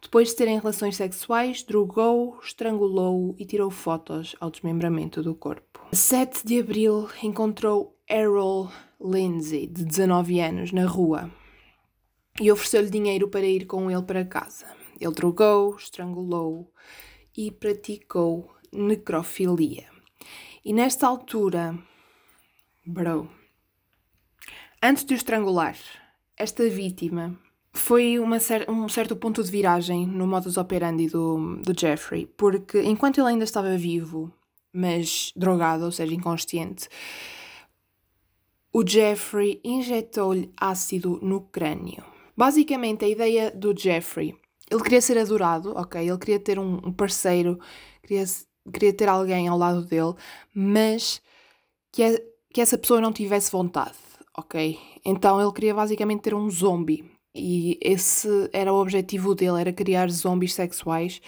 Depois 0.00 0.28
de 0.28 0.36
terem 0.36 0.60
relações 0.60 0.94
sexuais, 0.94 1.64
drogou, 1.64 2.38
estrangulou 2.40 3.34
e 3.36 3.44
tirou 3.44 3.68
fotos 3.68 4.36
ao 4.40 4.48
desmembramento 4.48 5.24
do 5.24 5.34
corpo. 5.34 5.80
A 5.90 5.96
7 5.96 6.46
de 6.46 6.60
abril 6.60 7.08
encontrou 7.20 7.96
Errol 8.08 8.70
Lindsay, 9.00 9.66
de 9.66 9.84
19 9.84 10.38
anos, 10.38 10.70
na 10.70 10.86
rua 10.86 11.28
e 12.40 12.50
ofereceu-lhe 12.50 12.90
dinheiro 12.90 13.28
para 13.28 13.46
ir 13.46 13.66
com 13.66 13.90
ele 13.90 14.02
para 14.02 14.24
casa. 14.24 14.66
Ele 15.00 15.12
drogou, 15.12 15.76
estrangulou 15.76 16.72
e 17.36 17.50
praticou 17.50 18.50
necrofilia. 18.72 19.86
E 20.64 20.72
nesta 20.72 21.06
altura, 21.06 21.78
bro, 22.84 23.28
antes 24.82 25.04
de 25.04 25.14
o 25.14 25.16
estrangular, 25.16 25.76
esta 26.36 26.68
vítima 26.68 27.38
foi 27.72 28.16
cer 28.40 28.68
um 28.68 28.88
certo 28.88 29.16
ponto 29.16 29.42
de 29.42 29.50
viragem 29.50 30.06
no 30.06 30.26
modus 30.26 30.56
operandi 30.56 31.06
do, 31.06 31.56
do 31.56 31.78
Jeffrey, 31.78 32.26
porque 32.26 32.82
enquanto 32.82 33.18
ele 33.18 33.28
ainda 33.28 33.44
estava 33.44 33.76
vivo, 33.76 34.32
mas 34.72 35.32
drogado, 35.34 35.84
ou 35.84 35.92
seja, 35.92 36.14
inconsciente, 36.14 36.88
o 38.72 38.86
Jeffrey 38.86 39.60
injetou-lhe 39.64 40.52
ácido 40.56 41.18
no 41.22 41.40
crânio. 41.40 42.17
Basicamente, 42.38 43.04
a 43.04 43.08
ideia 43.08 43.50
do 43.50 43.76
Jeffrey, 43.76 44.32
ele 44.70 44.82
queria 44.84 45.00
ser 45.00 45.18
adorado, 45.18 45.72
ok? 45.76 46.08
Ele 46.08 46.18
queria 46.18 46.38
ter 46.38 46.56
um, 46.56 46.92
parceiro, 46.92 47.58
queria, 48.00 48.24
queria 48.72 48.92
ter 48.92 49.08
alguém 49.08 49.48
ao 49.48 49.58
lado 49.58 49.84
dele, 49.84 50.14
mas 50.54 51.20
que, 51.90 52.04
a, 52.04 52.16
que 52.54 52.60
essa 52.60 52.78
pessoa 52.78 53.00
não 53.00 53.12
tivesse 53.12 53.50
vontade, 53.50 53.96
ok? 54.36 54.78
Então 55.04 55.40
ele 55.40 55.52
queria 55.52 55.74
basicamente 55.74 56.20
ter 56.20 56.32
um 56.32 56.48
zombie. 56.48 57.10
E 57.34 57.76
esse 57.82 58.28
era 58.52 58.72
o 58.72 58.80
objetivo 58.80 59.34
dele, 59.34 59.60
era 59.60 59.72
criar 59.72 60.08
zombies 60.08 60.54
sexuais 60.54 61.20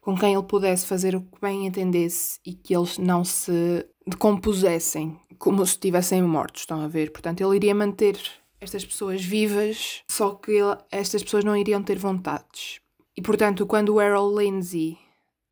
com 0.00 0.16
quem 0.18 0.34
ele 0.34 0.42
pudesse 0.42 0.86
fazer 0.86 1.14
o 1.14 1.20
que 1.20 1.40
bem 1.40 1.68
entendesse 1.68 2.40
e 2.44 2.52
que 2.52 2.74
eles 2.74 2.98
não 2.98 3.24
se 3.24 3.86
decompusessem 4.04 5.16
como 5.38 5.64
se 5.64 5.74
estivessem 5.74 6.20
mortos, 6.22 6.62
estão 6.62 6.80
a 6.80 6.88
ver? 6.88 7.12
Portanto, 7.12 7.42
ele 7.42 7.54
iria 7.54 7.74
manter 7.76 8.18
estas 8.60 8.84
pessoas 8.84 9.22
vivas, 9.22 10.02
só 10.10 10.34
que 10.34 10.58
estas 10.90 11.22
pessoas 11.22 11.44
não 11.44 11.56
iriam 11.56 11.82
ter 11.82 11.98
vontades. 11.98 12.80
E 13.16 13.22
portanto, 13.22 13.66
quando 13.66 13.94
o 13.94 14.00
Errol 14.00 14.38
Lindsay 14.38 14.98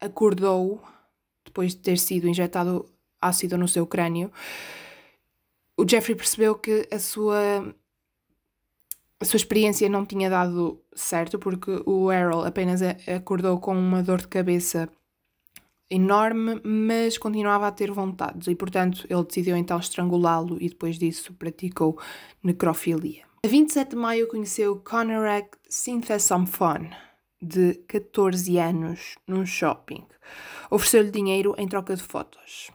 acordou, 0.01 0.83
depois 1.45 1.73
de 1.73 1.79
ter 1.79 1.99
sido 1.99 2.29
injetado 2.29 2.89
ácido 3.21 3.57
no 3.57 3.69
seu 3.69 3.87
crânio, 3.87 4.31
o 5.77 5.89
Jeffrey 5.89 6.17
percebeu 6.17 6.55
que 6.55 6.89
a 6.91 6.99
sua 6.99 7.75
a 9.19 9.25
sua 9.25 9.39
experiência 9.39 9.89
não 9.89 10.05
tinha 10.05 10.29
dado 10.29 10.79
certo 10.95 11.39
porque 11.39 11.83
o 11.87 12.13
Errol 12.13 12.45
apenas 12.45 12.81
acordou 12.83 13.59
com 13.59 13.77
uma 13.77 14.03
dor 14.03 14.21
de 14.21 14.29
cabeça 14.29 14.89
enorme, 15.91 16.61
mas 16.65 17.17
continuava 17.17 17.67
a 17.67 17.73
ter 17.73 17.91
vontades 17.91 18.49
e, 18.49 18.55
portanto, 18.55 19.07
ele 19.09 19.25
decidiu 19.25 19.57
então 19.57 19.79
estrangulá-lo 19.79 20.59
e 20.61 20.69
depois 20.69 20.99
disso 20.99 21.33
praticou 21.35 21.99
necrofilia. 22.43 23.25
A 23.45 23.49
27 23.49 23.91
de 23.91 23.97
maio 23.97 24.29
conheceu 24.29 24.77
Conorak 24.77 25.57
Synthesomphones, 25.69 26.91
de 27.41 27.75
14 27.87 28.59
anos, 28.59 29.17
num 29.27 29.47
shopping. 29.47 30.05
Ofereceu-lhe 30.71 31.11
dinheiro 31.11 31.55
em 31.57 31.69
troca 31.69 31.95
de 31.95 32.03
fotos. 32.03 32.71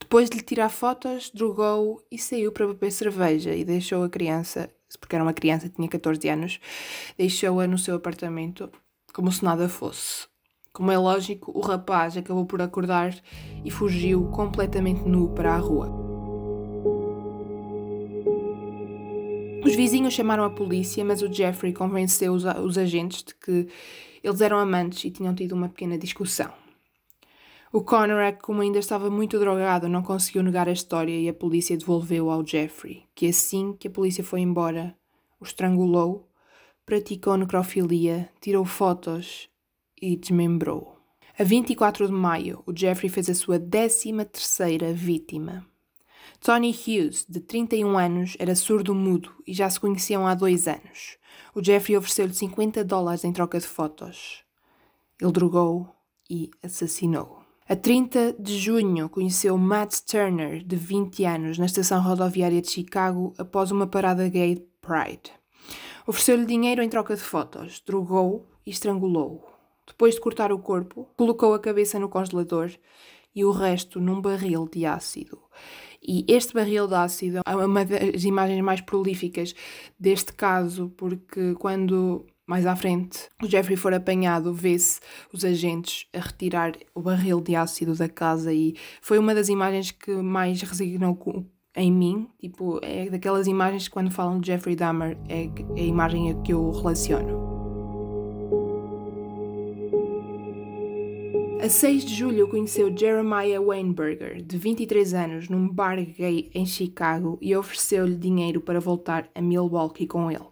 Depois 0.00 0.30
de 0.30 0.38
lhe 0.38 0.42
tirar 0.42 0.70
fotos, 0.70 1.30
drogou 1.30 2.00
e 2.10 2.18
saiu 2.18 2.52
para 2.52 2.66
beber 2.66 2.90
cerveja 2.90 3.54
e 3.54 3.64
deixou 3.64 4.04
a 4.04 4.08
criança, 4.08 4.70
porque 4.98 5.16
era 5.16 5.24
uma 5.24 5.34
criança, 5.34 5.68
tinha 5.68 5.88
14 5.88 6.28
anos, 6.28 6.60
deixou-a 7.18 7.66
no 7.66 7.76
seu 7.76 7.96
apartamento 7.96 8.70
como 9.12 9.30
se 9.30 9.44
nada 9.44 9.68
fosse. 9.68 10.26
Como 10.74 10.90
é 10.90 10.98
lógico, 10.98 11.52
o 11.54 11.60
rapaz 11.60 12.16
acabou 12.16 12.44
por 12.46 12.60
acordar 12.60 13.14
e 13.64 13.70
fugiu 13.70 14.28
completamente 14.32 15.08
nu 15.08 15.28
para 15.28 15.54
a 15.54 15.56
rua. 15.56 15.88
Os 19.64 19.76
vizinhos 19.76 20.12
chamaram 20.12 20.42
a 20.42 20.50
polícia, 20.50 21.04
mas 21.04 21.22
o 21.22 21.32
Jeffrey 21.32 21.72
convenceu 21.72 22.32
os, 22.32 22.42
os 22.44 22.76
agentes 22.76 23.22
de 23.22 23.36
que 23.36 23.68
eles 24.20 24.40
eram 24.40 24.58
amantes 24.58 25.04
e 25.04 25.12
tinham 25.12 25.32
tido 25.32 25.52
uma 25.52 25.68
pequena 25.68 25.96
discussão. 25.96 26.52
O 27.72 27.80
Conrad, 27.80 28.38
como 28.42 28.60
ainda 28.60 28.80
estava 28.80 29.08
muito 29.08 29.38
drogado, 29.38 29.88
não 29.88 30.02
conseguiu 30.02 30.42
negar 30.42 30.68
a 30.68 30.72
história 30.72 31.16
e 31.16 31.28
a 31.28 31.34
polícia 31.34 31.76
devolveu 31.76 32.32
ao 32.32 32.44
Jeffrey, 32.44 33.04
que 33.14 33.28
assim 33.28 33.74
que 33.78 33.86
a 33.86 33.92
polícia 33.92 34.24
foi 34.24 34.40
embora, 34.40 34.92
o 35.40 35.44
estrangulou, 35.44 36.28
praticou 36.84 37.36
necrofilia, 37.36 38.28
tirou 38.40 38.64
fotos 38.64 39.48
e 40.00 40.16
desmembrou. 40.16 40.98
A 41.38 41.42
24 41.42 42.06
de 42.06 42.12
maio, 42.12 42.62
o 42.66 42.76
Jeffrey 42.76 43.08
fez 43.08 43.28
a 43.28 43.34
sua 43.34 43.58
13ª 43.58 44.92
vítima. 44.92 45.66
Tony 46.40 46.70
Hughes, 46.70 47.24
de 47.28 47.40
31 47.40 47.98
anos, 47.98 48.36
era 48.38 48.54
surdo-mudo 48.54 49.32
e 49.46 49.52
já 49.52 49.68
se 49.68 49.80
conheciam 49.80 50.26
há 50.26 50.34
dois 50.34 50.68
anos. 50.68 51.16
O 51.54 51.64
Jeffrey 51.64 51.96
ofereceu-lhe 51.96 52.34
50 52.34 52.84
dólares 52.84 53.24
em 53.24 53.32
troca 53.32 53.58
de 53.58 53.66
fotos. 53.66 54.44
Ele 55.20 55.32
drogou 55.32 55.88
e 56.28 56.50
assassinou. 56.62 57.42
A 57.66 57.74
30 57.74 58.34
de 58.38 58.58
junho, 58.58 59.08
conheceu 59.08 59.56
Matt 59.56 60.00
Turner, 60.00 60.62
de 60.62 60.76
20 60.76 61.24
anos, 61.24 61.58
na 61.58 61.64
estação 61.64 62.02
rodoviária 62.02 62.60
de 62.60 62.70
Chicago 62.70 63.32
após 63.38 63.70
uma 63.70 63.86
parada 63.86 64.28
gay 64.28 64.68
Pride. 64.82 65.32
Ofereceu-lhe 66.06 66.44
dinheiro 66.44 66.82
em 66.82 66.90
troca 66.90 67.16
de 67.16 67.22
fotos, 67.22 67.82
drogou 67.86 68.46
e 68.66 68.70
estrangulou. 68.70 69.53
Depois 69.86 70.14
de 70.14 70.20
cortar 70.20 70.52
o 70.52 70.58
corpo, 70.58 71.08
colocou 71.16 71.54
a 71.54 71.58
cabeça 71.58 71.98
no 71.98 72.08
congelador 72.08 72.70
e 73.34 73.44
o 73.44 73.50
resto 73.50 74.00
num 74.00 74.20
barril 74.20 74.68
de 74.68 74.86
ácido. 74.86 75.38
E 76.06 76.24
este 76.28 76.52
barril 76.52 76.86
de 76.86 76.94
ácido 76.94 77.40
é 77.46 77.56
uma 77.56 77.84
das 77.84 78.24
imagens 78.24 78.62
mais 78.62 78.80
prolíficas 78.80 79.54
deste 79.98 80.32
caso, 80.32 80.92
porque 80.96 81.54
quando 81.54 82.26
mais 82.46 82.66
à 82.66 82.76
frente 82.76 83.28
o 83.42 83.46
Jeffrey 83.46 83.76
for 83.76 83.94
apanhado, 83.94 84.52
vê-se 84.52 85.00
os 85.32 85.44
agentes 85.44 86.06
a 86.12 86.20
retirar 86.20 86.72
o 86.94 87.00
barril 87.00 87.40
de 87.40 87.56
ácido 87.56 87.94
da 87.94 88.08
casa 88.08 88.52
e 88.52 88.76
foi 89.00 89.18
uma 89.18 89.34
das 89.34 89.48
imagens 89.48 89.90
que 89.90 90.12
mais 90.12 90.60
resignou 90.60 91.18
em 91.74 91.90
mim. 91.90 92.28
Tipo, 92.38 92.78
é 92.82 93.08
daquelas 93.08 93.46
imagens 93.46 93.88
que 93.88 93.94
quando 93.94 94.10
falam 94.10 94.40
de 94.40 94.48
Jeffrey 94.48 94.76
Dahmer 94.76 95.16
é 95.28 95.48
a 95.80 95.82
imagem 95.82 96.30
a 96.30 96.34
que 96.42 96.52
eu 96.52 96.70
relaciono. 96.70 97.53
A 101.64 101.68
6 101.70 102.04
de 102.04 102.14
julho 102.14 102.46
conheceu 102.46 102.94
Jeremiah 102.94 103.58
Weinberger, 103.58 104.42
de 104.42 104.58
23 104.58 105.14
anos, 105.14 105.48
num 105.48 105.66
bar 105.66 105.96
gay 105.96 106.50
em 106.54 106.66
Chicago 106.66 107.38
e 107.40 107.56
ofereceu-lhe 107.56 108.16
dinheiro 108.16 108.60
para 108.60 108.78
voltar 108.78 109.30
a 109.34 109.40
Milwaukee 109.40 110.06
com 110.06 110.30
ele. 110.30 110.44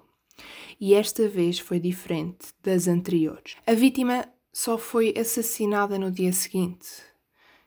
E 0.81 0.95
esta 0.95 1.29
vez 1.29 1.59
foi 1.59 1.79
diferente 1.79 2.55
das 2.63 2.89
anteriores. 2.89 3.57
A 3.67 3.75
vítima 3.75 4.27
só 4.55 4.79
foi 4.79 5.13
assassinada 5.15 5.99
no 5.99 6.11
dia 6.11 6.33
seguinte. 6.33 6.89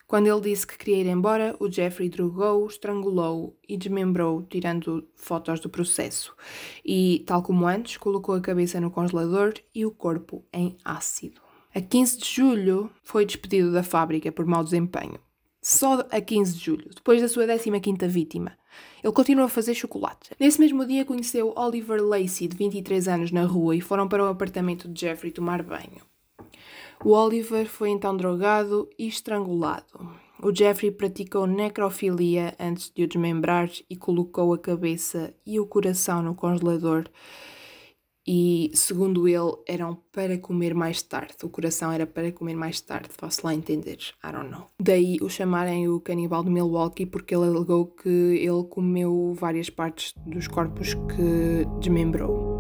Quando 0.08 0.25
ele 0.25 0.41
disse 0.41 0.65
que 0.65 0.79
queria 0.79 1.01
ir 1.01 1.08
embora, 1.08 1.55
o 1.60 1.71
Jeffrey 1.71 2.10
drogou, 2.10 2.65
estrangulou 2.65 3.55
e 3.69 3.77
desmembrou, 3.77 4.41
tirando 4.41 5.08
fotos 5.13 5.60
do 5.60 5.69
processo. 5.69 6.36
E, 6.84 7.23
tal 7.27 7.43
como 7.43 7.67
antes, 7.67 7.97
colocou 7.97 8.34
a 8.34 8.41
cabeça 8.41 8.81
no 8.81 8.89
congelador 8.89 9.53
e 9.71 9.86
o 9.86 9.91
corpo 9.91 10.43
em 10.51 10.75
ácido. 10.84 11.44
A 11.77 11.81
15 11.81 12.19
de 12.19 12.25
julho 12.25 12.89
foi 13.03 13.25
despedido 13.25 13.69
da 13.69 13.83
fábrica 13.83 14.31
por 14.31 14.45
mau 14.45 14.63
desempenho. 14.63 15.19
Só 15.61 16.07
a 16.09 16.21
15 16.21 16.53
de 16.53 16.63
julho, 16.63 16.89
depois 16.95 17.21
da 17.21 17.27
sua 17.27 17.45
15ª 17.45 18.07
vítima. 18.07 18.57
Ele 19.03 19.11
continuou 19.11 19.47
a 19.47 19.49
fazer 19.49 19.73
chocolate. 19.73 20.31
Nesse 20.39 20.57
mesmo 20.57 20.85
dia 20.85 21.03
conheceu 21.03 21.51
Oliver 21.53 22.01
Lacey, 22.01 22.47
de 22.47 22.55
23 22.55 23.09
anos, 23.09 23.31
na 23.33 23.43
rua 23.43 23.75
e 23.75 23.81
foram 23.81 24.07
para 24.07 24.23
o 24.23 24.27
apartamento 24.29 24.88
de 24.88 25.01
Jeffrey 25.01 25.33
tomar 25.33 25.61
banho. 25.63 26.01
O 27.03 27.09
Oliver 27.09 27.67
foi 27.67 27.89
então 27.89 28.15
drogado 28.15 28.89
e 28.97 29.05
estrangulado. 29.05 30.09
O 30.41 30.55
Jeffrey 30.55 30.91
praticou 30.91 31.45
necrofilia 31.45 32.55
antes 32.57 32.89
de 32.89 33.03
o 33.03 33.07
desmembrar 33.07 33.69
e 33.89 33.97
colocou 33.97 34.53
a 34.53 34.57
cabeça 34.57 35.35
e 35.45 35.59
o 35.59 35.67
coração 35.67 36.21
no 36.21 36.35
congelador 36.35 37.03
e, 38.25 38.71
segundo 38.73 39.27
ele, 39.27 39.53
eram 39.67 39.97
para 40.11 40.38
comer 40.38 40.73
mais 40.73 41.01
tarde. 41.01 41.35
O 41.43 41.49
coração 41.49 41.91
era 41.91 42.07
para 42.07 42.31
comer 42.31 42.55
mais 42.55 42.81
tarde, 42.81 43.09
faço 43.11 43.41
lá 43.43 43.53
entender. 43.53 43.99
I 44.23 44.31
don't 44.31 44.49
know. 44.49 44.67
Daí 44.79 45.17
o 45.21 45.29
chamarem 45.29 45.88
o 45.88 45.99
canibal 45.99 46.43
de 46.43 46.49
Milwaukee 46.49 47.05
porque 47.05 47.35
ele 47.35 47.45
alegou 47.45 47.85
que 47.85 48.09
ele 48.09 48.63
comeu 48.69 49.33
várias 49.35 49.69
partes 49.69 50.13
dos 50.25 50.47
corpos 50.47 50.93
que 50.93 51.65
desmembrou. 51.79 52.55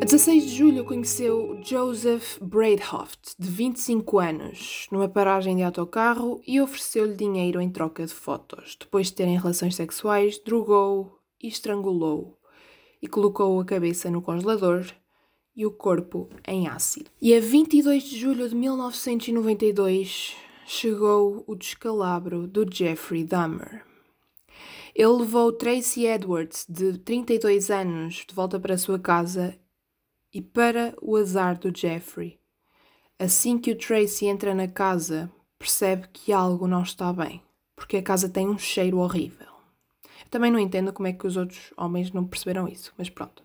A 0.00 0.04
16 0.06 0.44
de 0.44 0.56
julho 0.56 0.82
conheceu 0.82 1.60
Joseph 1.62 2.38
Braidhoft, 2.40 3.34
de 3.38 3.50
25 3.50 4.18
anos, 4.18 4.86
numa 4.90 5.06
paragem 5.10 5.56
de 5.56 5.62
autocarro 5.62 6.40
e 6.46 6.58
ofereceu-lhe 6.58 7.14
dinheiro 7.14 7.60
em 7.60 7.68
troca 7.68 8.06
de 8.06 8.14
fotos. 8.14 8.78
Depois 8.80 9.08
de 9.08 9.12
terem 9.12 9.36
relações 9.36 9.74
sexuais, 9.74 10.38
drogou, 10.42 11.19
e 11.42 11.48
estrangulou-o 11.48 12.36
e 13.02 13.08
colocou 13.08 13.58
a 13.60 13.64
cabeça 13.64 14.10
no 14.10 14.20
congelador 14.20 14.86
e 15.56 15.66
o 15.66 15.70
corpo 15.70 16.28
em 16.46 16.68
ácido. 16.68 17.10
E 17.20 17.34
a 17.34 17.40
22 17.40 18.02
de 18.04 18.18
julho 18.18 18.48
de 18.48 18.54
1992 18.54 20.36
chegou 20.66 21.44
o 21.46 21.54
descalabro 21.54 22.46
do 22.46 22.66
Jeffrey 22.70 23.24
Dahmer. 23.24 23.84
Ele 24.94 25.18
levou 25.18 25.52
Tracy 25.52 26.06
Edwards, 26.06 26.66
de 26.68 26.98
32 26.98 27.70
anos, 27.70 28.24
de 28.26 28.34
volta 28.34 28.58
para 28.58 28.74
a 28.74 28.78
sua 28.78 28.98
casa 28.98 29.58
e 30.32 30.40
para 30.40 30.94
o 31.00 31.16
azar 31.16 31.58
do 31.58 31.76
Jeffrey. 31.76 32.38
Assim 33.18 33.58
que 33.58 33.70
o 33.70 33.76
Tracy 33.76 34.26
entra 34.26 34.54
na 34.54 34.66
casa, 34.66 35.30
percebe 35.58 36.08
que 36.12 36.32
algo 36.32 36.66
não 36.66 36.82
está 36.82 37.12
bem, 37.12 37.42
porque 37.76 37.96
a 37.96 38.02
casa 38.02 38.28
tem 38.28 38.48
um 38.48 38.58
cheiro 38.58 38.98
horrível. 38.98 39.49
Também 40.30 40.50
não 40.50 40.58
entendo 40.58 40.92
como 40.92 41.08
é 41.08 41.12
que 41.12 41.26
os 41.26 41.36
outros 41.36 41.72
homens 41.76 42.12
não 42.12 42.24
perceberam 42.24 42.68
isso, 42.68 42.92
mas 42.96 43.10
pronto. 43.10 43.42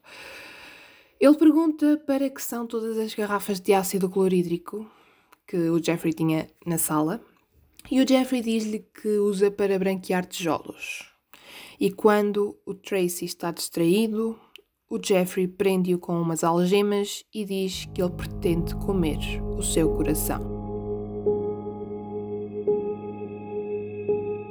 Ele 1.19 1.35
pergunta 1.35 2.01
para 2.05 2.29
que 2.29 2.41
são 2.41 2.67
todas 2.67 2.97
as 2.97 3.13
garrafas 3.13 3.59
de 3.59 3.73
ácido 3.73 4.09
clorídrico 4.09 4.89
que 5.47 5.57
o 5.69 5.83
Jeffrey 5.83 6.13
tinha 6.13 6.47
na 6.65 6.77
sala 6.77 7.21
e 7.89 8.01
o 8.01 8.07
Jeffrey 8.07 8.41
diz-lhe 8.41 8.79
que 8.79 9.17
usa 9.19 9.49
para 9.51 9.77
branquear 9.77 10.25
tijolos. 10.25 11.11
E 11.79 11.91
quando 11.91 12.57
o 12.65 12.73
Tracy 12.73 13.25
está 13.25 13.51
distraído, 13.51 14.39
o 14.89 14.99
Jeffrey 15.01 15.47
prende-o 15.47 15.99
com 15.99 16.19
umas 16.19 16.43
algemas 16.43 17.23
e 17.33 17.45
diz 17.45 17.85
que 17.93 18.01
ele 18.01 18.11
pretende 18.11 18.75
comer 18.75 19.19
o 19.57 19.61
seu 19.61 19.89
coração. 19.95 20.54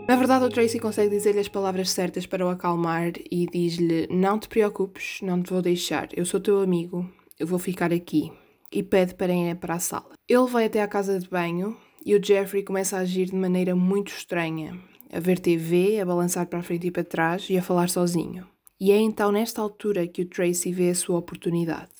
Na 0.06 0.16
verdade, 0.16 0.44
o 0.44 0.50
Tracy 0.50 0.78
consegue 0.78 1.08
dizer-lhe 1.08 1.40
as 1.40 1.48
palavras 1.48 1.90
certas 1.90 2.26
para 2.26 2.44
o 2.44 2.50
acalmar 2.50 3.12
e 3.30 3.46
diz-lhe: 3.46 4.06
Não 4.10 4.38
te 4.38 4.48
preocupes, 4.48 5.20
não 5.22 5.42
te 5.42 5.50
vou 5.50 5.62
deixar, 5.62 6.08
eu 6.12 6.26
sou 6.26 6.38
teu 6.38 6.60
amigo, 6.60 7.10
eu 7.38 7.46
vou 7.46 7.58
ficar 7.58 7.90
aqui. 7.90 8.30
E 8.70 8.82
pede 8.82 9.14
para 9.14 9.32
ir 9.32 9.56
para 9.56 9.74
a 9.74 9.78
sala. 9.78 10.12
Ele 10.28 10.46
vai 10.46 10.66
até 10.66 10.82
à 10.82 10.88
casa 10.88 11.18
de 11.18 11.28
banho 11.28 11.76
e 12.04 12.14
o 12.14 12.22
Jeffrey 12.22 12.62
começa 12.62 12.98
a 12.98 13.00
agir 13.00 13.26
de 13.26 13.36
maneira 13.36 13.74
muito 13.74 14.08
estranha, 14.08 14.78
a 15.10 15.20
ver 15.20 15.38
TV, 15.38 15.98
a 15.98 16.04
balançar 16.04 16.46
para 16.48 16.58
a 16.58 16.62
frente 16.62 16.88
e 16.88 16.90
para 16.90 17.02
trás 17.02 17.48
e 17.48 17.56
a 17.56 17.62
falar 17.62 17.88
sozinho. 17.88 18.46
E 18.78 18.92
é 18.92 18.98
então 18.98 19.32
nesta 19.32 19.62
altura 19.62 20.06
que 20.06 20.20
o 20.20 20.26
Tracy 20.28 20.70
vê 20.70 20.90
a 20.90 20.94
sua 20.94 21.18
oportunidade. 21.18 21.92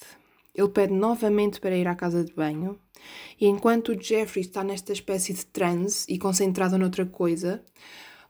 Ele 0.54 0.68
pede 0.68 0.92
novamente 0.92 1.58
para 1.58 1.76
ir 1.76 1.88
à 1.88 1.94
casa 1.94 2.22
de 2.22 2.34
banho 2.34 2.78
e 3.40 3.46
enquanto 3.46 4.00
Jeffrey 4.00 4.42
está 4.42 4.62
nesta 4.62 4.92
espécie 4.92 5.32
de 5.32 5.46
transe 5.46 6.06
e 6.08 6.18
concentrado 6.18 6.78
noutra 6.78 7.06
coisa, 7.06 7.62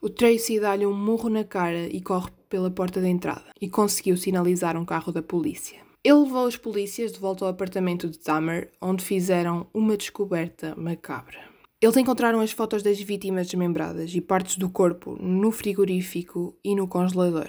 o 0.01 0.09
Tracy 0.09 0.61
dá-lhe 0.61 0.85
um 0.85 0.95
murro 0.95 1.29
na 1.29 1.45
cara 1.45 1.87
e 1.87 2.01
corre 2.01 2.31
pela 2.49 2.71
porta 2.71 3.01
de 3.01 3.09
entrada 3.09 3.47
e 3.61 3.69
conseguiu 3.69 4.17
sinalizar 4.17 4.77
um 4.77 4.85
carro 4.85 5.11
da 5.11 5.23
polícia. 5.23 5.79
Ele 6.05 6.19
levou 6.25 6.47
os 6.47 6.59
polícias 6.59 7.13
de 7.13 7.19
volta 7.19 7.47
ao 7.47 7.51
apartamento 7.51 8.11
de 8.11 8.19
Dahmer, 8.19 8.71
onde 8.81 9.03
fizeram 9.03 9.67
uma 9.73 9.97
descoberta 9.97 10.75
macabra. 10.77 11.39
Eles 11.81 11.97
encontraram 11.97 12.41
as 12.41 12.53
fotos 12.53 12.83
das 12.83 13.01
vítimas 13.01 13.47
desmembradas 13.47 14.15
e 14.15 14.21
partes 14.21 14.57
do 14.57 14.69
corpo 14.69 15.17
no 15.21 15.51
frigorífico 15.51 16.55
e 16.63 16.75
no 16.75 16.87
congelador. 16.87 17.49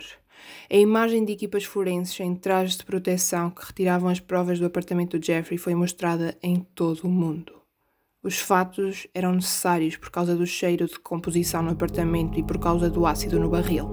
A 0.69 0.75
imagem 0.75 1.23
de 1.23 1.33
equipas 1.33 1.63
forenses 1.63 2.19
em 2.19 2.35
trajes 2.35 2.77
de 2.77 2.85
proteção 2.85 3.49
que 3.49 3.65
retiravam 3.65 4.09
as 4.09 4.19
provas 4.19 4.59
do 4.59 4.65
apartamento 4.65 5.19
de 5.19 5.27
Jeffrey 5.27 5.57
foi 5.57 5.75
mostrada 5.75 6.37
em 6.41 6.59
todo 6.75 7.01
o 7.01 7.09
mundo. 7.09 7.53
Os 8.23 8.39
fatos 8.39 9.05
eram 9.13 9.33
necessários 9.33 9.97
por 9.97 10.09
causa 10.09 10.35
do 10.35 10.47
cheiro 10.47 10.87
de 10.87 10.99
composição 10.99 11.61
no 11.61 11.71
apartamento 11.71 12.39
e 12.39 12.43
por 12.43 12.57
causa 12.57 12.89
do 12.89 13.05
ácido 13.05 13.39
no 13.39 13.49
barril. 13.49 13.87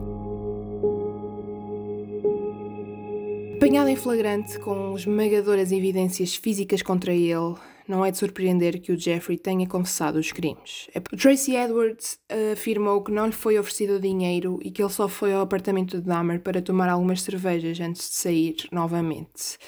Apanhado 3.56 3.90
em 3.90 3.96
flagrante 3.96 4.58
com 4.58 4.96
esmagadoras 4.96 5.70
evidências 5.70 6.34
físicas 6.34 6.82
contra 6.82 7.14
ele, 7.14 7.54
não 7.88 8.04
é 8.04 8.10
de 8.10 8.18
surpreender 8.18 8.80
que 8.80 8.92
o 8.92 8.98
Jeffrey 8.98 9.36
tenha 9.36 9.66
confessado 9.66 10.18
os 10.18 10.32
crimes. 10.32 10.88
O 11.12 11.16
Tracy 11.16 11.56
Edwards 11.56 12.18
afirmou 12.52 13.02
que 13.02 13.12
não 13.12 13.26
lhe 13.26 13.32
foi 13.32 13.58
oferecido 13.58 14.00
dinheiro 14.00 14.58
e 14.62 14.70
que 14.70 14.82
ele 14.82 14.90
só 14.90 15.08
foi 15.08 15.32
ao 15.32 15.42
apartamento 15.42 15.98
de 15.98 16.06
Dahmer 16.06 16.40
para 16.40 16.62
tomar 16.62 16.88
algumas 16.88 17.22
cervejas 17.22 17.80
antes 17.80 18.08
de 18.08 18.16
sair 18.16 18.56
novamente. 18.70 19.58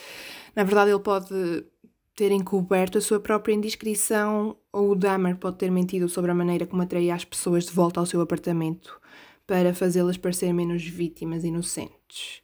Na 0.55 0.65
verdade, 0.65 0.91
ele 0.91 1.01
pode 1.01 1.65
ter 2.15 2.31
encoberto 2.31 2.99
a 2.99 3.01
sua 3.01 3.19
própria 3.19 3.55
indiscrição 3.55 4.57
ou 4.73 4.91
o 4.91 4.95
Dahmer 4.95 5.37
pode 5.37 5.59
ter 5.59 5.71
mentido 5.71 6.09
sobre 6.09 6.31
a 6.31 6.35
maneira 6.35 6.67
como 6.67 6.83
atraía 6.83 7.15
as 7.15 7.25
pessoas 7.25 7.65
de 7.65 7.73
volta 7.73 7.99
ao 7.99 8.07
seu 8.07 8.21
apartamento 8.21 9.01
para 9.47 9.75
fazê-las 9.75 10.17
parecer 10.17 10.53
menos 10.53 10.85
vítimas 10.85 11.45
inocentes. 11.45 12.43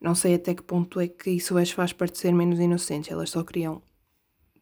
Não 0.00 0.14
sei 0.14 0.34
até 0.34 0.54
que 0.54 0.62
ponto 0.62 1.00
é 1.00 1.08
que 1.08 1.30
isso 1.30 1.56
as 1.58 1.70
faz 1.70 1.92
parecer 1.92 2.32
menos 2.32 2.58
inocentes. 2.58 3.10
Elas 3.10 3.30
só 3.30 3.42
queriam 3.42 3.82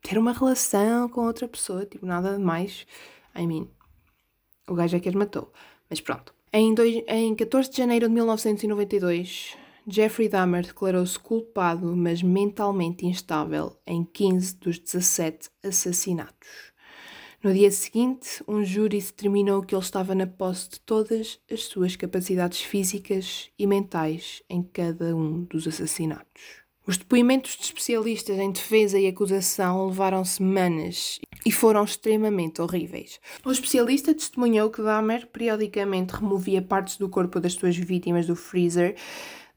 ter 0.06 0.18
uma 0.18 0.32
relação 0.32 1.08
com 1.08 1.26
outra 1.26 1.48
pessoa, 1.48 1.84
tipo, 1.84 2.06
nada 2.06 2.36
de 2.36 2.42
mais. 2.42 2.86
I 3.34 3.44
mean, 3.44 3.66
o 4.68 4.74
gajo 4.74 4.96
é 4.96 5.00
que 5.00 5.08
as 5.08 5.14
matou. 5.16 5.52
Mas 5.90 6.00
pronto. 6.00 6.32
Em, 6.52 6.72
dois, 6.72 7.02
em 7.08 7.34
14 7.34 7.70
de 7.70 7.76
janeiro 7.76 8.06
de 8.06 8.14
1992, 8.14 9.56
Jeffrey 9.84 10.28
Dahmer 10.28 10.64
declarou-se 10.64 11.18
culpado, 11.18 11.96
mas 11.96 12.22
mentalmente 12.22 13.04
instável, 13.04 13.76
em 13.84 14.04
15 14.04 14.56
dos 14.58 14.78
17 14.78 15.50
assassinatos. 15.64 16.72
No 17.42 17.52
dia 17.52 17.70
seguinte, 17.72 18.44
um 18.46 18.64
júri 18.64 19.00
determinou 19.00 19.62
que 19.62 19.74
ele 19.74 19.82
estava 19.82 20.14
na 20.14 20.26
posse 20.26 20.70
de 20.70 20.80
todas 20.80 21.40
as 21.50 21.64
suas 21.64 21.96
capacidades 21.96 22.60
físicas 22.60 23.50
e 23.58 23.66
mentais 23.66 24.40
em 24.48 24.62
cada 24.62 25.16
um 25.16 25.42
dos 25.44 25.66
assassinatos. 25.66 26.65
Os 26.88 26.96
depoimentos 26.96 27.56
de 27.56 27.64
especialistas 27.64 28.38
em 28.38 28.52
defesa 28.52 28.96
e 28.96 29.08
acusação 29.08 29.88
levaram 29.88 30.24
semanas 30.24 31.18
e 31.44 31.50
foram 31.50 31.82
extremamente 31.82 32.62
horríveis. 32.62 33.18
O 33.44 33.50
especialista 33.50 34.14
testemunhou 34.14 34.70
que 34.70 34.80
Dahmer 34.80 35.26
periodicamente 35.26 36.14
removia 36.14 36.62
partes 36.62 36.96
do 36.96 37.08
corpo 37.08 37.40
das 37.40 37.54
suas 37.54 37.76
vítimas 37.76 38.28
do 38.28 38.36
freezer, 38.36 38.94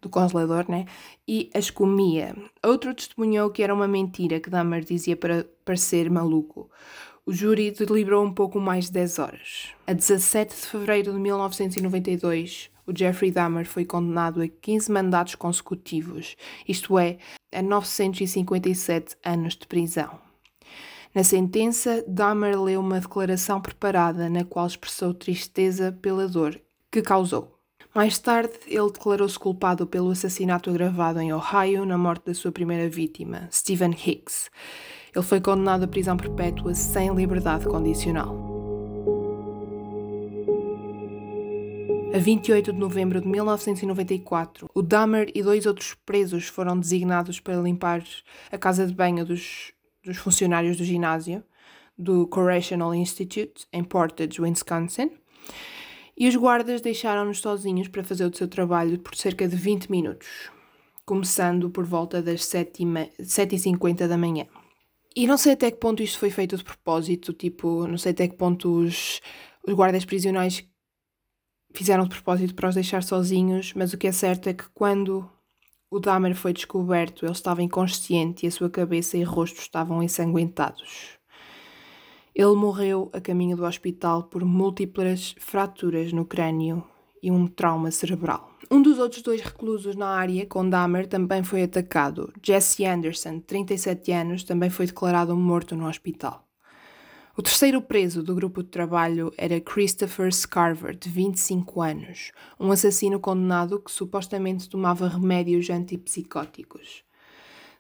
do 0.02 0.10
congelador, 0.10 0.66
né? 0.68 0.86
E 1.28 1.52
as 1.54 1.70
comia. 1.70 2.36
Outro 2.66 2.96
testemunhou 2.96 3.52
que 3.52 3.62
era 3.62 3.76
uma 3.76 3.88
mentira 3.88 4.40
que 4.40 4.50
Dahmer 4.50 4.84
dizia 4.84 5.16
para 5.16 5.46
parecer 5.64 6.10
maluco. 6.10 6.68
O 7.28 7.32
júri 7.32 7.70
deliberou 7.70 8.26
um 8.26 8.34
pouco 8.34 8.60
mais 8.60 8.86
de 8.86 8.94
10 8.94 9.20
horas. 9.20 9.68
A 9.86 9.94
17 9.94 10.56
de 10.56 10.62
fevereiro 10.62 11.14
de 11.14 11.20
1992, 11.20 12.72
o 12.90 12.98
Jeffrey 12.98 13.30
Dahmer 13.30 13.66
foi 13.66 13.86
condenado 13.86 14.42
a 14.42 14.48
15 14.48 14.92
mandatos 14.92 15.36
consecutivos, 15.36 16.36
isto 16.68 16.98
é, 16.98 17.20
a 17.54 17.62
957 17.62 19.16
anos 19.24 19.56
de 19.56 19.68
prisão. 19.68 20.20
Na 21.14 21.24
sentença, 21.24 22.04
Dahmer 22.08 22.60
leu 22.60 22.82
uma 22.82 23.00
declaração 23.00 23.62
preparada 23.62 24.30
na 24.30 24.44
qual 24.44 24.66
expressou 24.66 25.14
tristeza 25.14 25.92
pela 25.92 26.28
dor 26.28 26.60
que 26.92 27.02
causou. 27.02 27.56
Mais 27.94 28.20
tarde, 28.20 28.54
ele 28.68 28.92
declarou-se 28.92 29.38
culpado 29.38 29.88
pelo 29.88 30.12
assassinato 30.12 30.70
agravado 30.70 31.20
em 31.20 31.34
Ohio 31.34 31.86
na 31.86 31.98
morte 31.98 32.28
da 32.28 32.34
sua 32.34 32.52
primeira 32.52 32.88
vítima, 32.88 33.48
Stephen 33.52 33.92
Hicks. 33.92 34.50
Ele 35.16 35.26
foi 35.26 35.42
condenado 35.42 35.84
à 35.84 35.88
prisão 35.88 36.16
perpétua 36.16 36.76
sem 36.76 37.14
liberdade 37.14 37.66
condicional. 37.66 38.49
A 42.14 42.18
28 42.18 42.74
de 42.74 42.80
novembro 42.80 43.22
de 43.22 43.28
1994, 43.28 44.68
o 44.74 44.82
Dahmer 44.82 45.32
e 45.36 45.44
dois 45.44 45.66
outros 45.66 45.96
presos 46.06 46.48
foram 46.48 46.80
designados 46.80 47.40
para 47.40 47.62
limpar 47.62 48.04
a 48.52 48.58
casa 48.58 48.86
de 48.86 48.94
banho 48.94 49.26
dos 49.26 49.74
dos 50.04 50.18
funcionários 50.18 50.78
do 50.78 50.84
ginásio 50.84 51.44
do 51.98 52.28
Correctional 52.28 52.94
Institute 52.96 53.68
em 53.74 53.84
Portage, 53.84 54.42
Wisconsin, 54.42 55.12
e 56.18 56.28
os 56.28 56.36
guardas 56.36 56.82
deixaram-nos 56.82 57.40
sozinhos 57.40 57.88
para 57.88 58.04
fazer 58.04 58.26
o 58.26 58.36
seu 58.36 58.48
trabalho 58.48 59.00
por 59.00 59.16
cerca 59.16 59.48
de 59.48 59.56
20 59.56 59.92
minutos, 59.92 60.50
começando 61.06 61.70
por 61.70 61.86
volta 61.86 62.22
das 62.22 62.42
7h50 62.42 64.08
da 64.08 64.18
manhã. 64.18 64.46
E 65.16 65.28
não 65.28 65.38
sei 65.38 65.54
até 65.54 65.72
que 65.72 65.78
ponto 65.78 66.04
isto 66.04 66.20
foi 66.20 66.30
feito 66.30 66.56
de 66.56 66.64
propósito, 66.64 67.34
tipo, 67.34 67.88
não 67.88 67.98
sei 67.98 68.12
até 68.12 68.28
que 68.28 68.36
ponto 68.36 68.70
os, 68.70 69.20
os 69.68 69.74
guardas 69.74 70.06
prisionais 70.06 70.66
fizeram 71.74 72.04
de 72.04 72.10
propósito 72.10 72.56
para 72.56 72.70
os 72.70 72.76
deixar 72.76 73.04
sozinhos, 73.04 73.74
mas 73.76 73.94
o 73.94 73.98
que 73.98 74.08
é 74.08 74.12
certo 74.12 74.50
é 74.50 74.54
que 74.54 74.68
quando 74.74 75.30
o 75.92 76.00
Dahmer 76.00 76.36
foi 76.36 76.54
descoberto, 76.54 77.26
ele 77.26 77.32
estava 77.32 77.64
inconsciente 77.64 78.46
e 78.46 78.50
a 78.50 78.52
sua 78.52 78.70
cabeça 78.70 79.18
e 79.18 79.24
rosto 79.24 79.60
estavam 79.60 80.04
ensanguentados. 80.04 81.18
Ele 82.36 82.56
morreu 82.56 83.10
a 83.12 83.20
caminho 83.20 83.58
do 83.58 83.66
hospital 83.66 84.24
por 84.24 84.46
múltiplas 84.46 85.36
fraturas 85.40 86.14
no 86.14 86.26
crânio 86.26 86.84
e 87.22 87.32
um 87.32 87.48
trauma 87.48 87.92
cerebral. 87.92 88.50
Um 88.72 88.82
dos 88.82 89.00
outros 89.00 89.24
dois 89.24 89.42
reclusos 89.42 89.96
na 89.96 90.10
área 90.10 90.46
com 90.46 90.70
Dahmer 90.70 91.08
também 91.08 91.44
foi 91.44 91.64
atacado. 91.64 92.32
Jesse 92.42 92.86
Anderson, 92.86 93.40
37 93.40 94.12
anos, 94.12 94.44
também 94.44 94.70
foi 94.70 94.86
declarado 94.86 95.36
morto 95.36 95.76
no 95.76 95.88
hospital. 95.88 96.49
O 97.40 97.42
terceiro 97.42 97.82
preso 97.82 98.22
do 98.22 98.36
grupo 98.36 98.62
de 98.62 98.68
trabalho 98.68 99.34
era 99.38 99.62
Christopher 99.62 100.30
Scarver, 100.30 100.94
de 100.94 101.08
25 101.08 101.82
anos, 101.82 102.34
um 102.60 102.70
assassino 102.70 103.18
condenado 103.18 103.80
que 103.80 103.90
supostamente 103.90 104.68
tomava 104.68 105.08
remédios 105.08 105.70
antipsicóticos. 105.70 107.02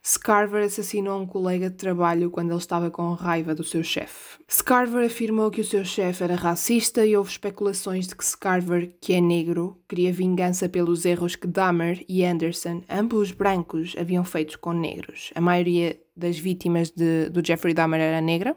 Scarver 0.01 0.63
assassinou 0.63 1.19
um 1.19 1.25
colega 1.25 1.69
de 1.69 1.75
trabalho 1.75 2.31
quando 2.31 2.51
ele 2.51 2.57
estava 2.57 2.89
com 2.89 3.11
raiva 3.11 3.53
do 3.53 3.65
seu 3.65 3.83
chefe. 3.83 4.39
Scarver 4.49 5.05
afirmou 5.05 5.51
que 5.51 5.59
o 5.59 5.65
seu 5.65 5.83
chefe 5.83 6.23
era 6.23 6.35
racista 6.35 7.05
e 7.05 7.17
houve 7.17 7.31
especulações 7.31 8.07
de 8.07 8.15
que 8.15 8.23
Scarver, 8.23 8.95
que 9.01 9.11
é 9.11 9.19
negro, 9.19 9.77
queria 9.89 10.13
vingança 10.13 10.69
pelos 10.69 11.03
erros 11.03 11.35
que 11.35 11.47
Dahmer 11.47 12.05
e 12.07 12.23
Anderson, 12.23 12.81
ambos 12.89 13.33
brancos, 13.33 13.93
haviam 13.99 14.23
feito 14.23 14.57
com 14.57 14.71
negros. 14.71 15.31
A 15.35 15.41
maioria 15.41 15.99
das 16.15 16.39
vítimas 16.39 16.91
de, 16.91 17.29
do 17.29 17.45
Jeffrey 17.45 17.73
Dahmer 17.73 17.99
era 17.99 18.21
negra, 18.21 18.55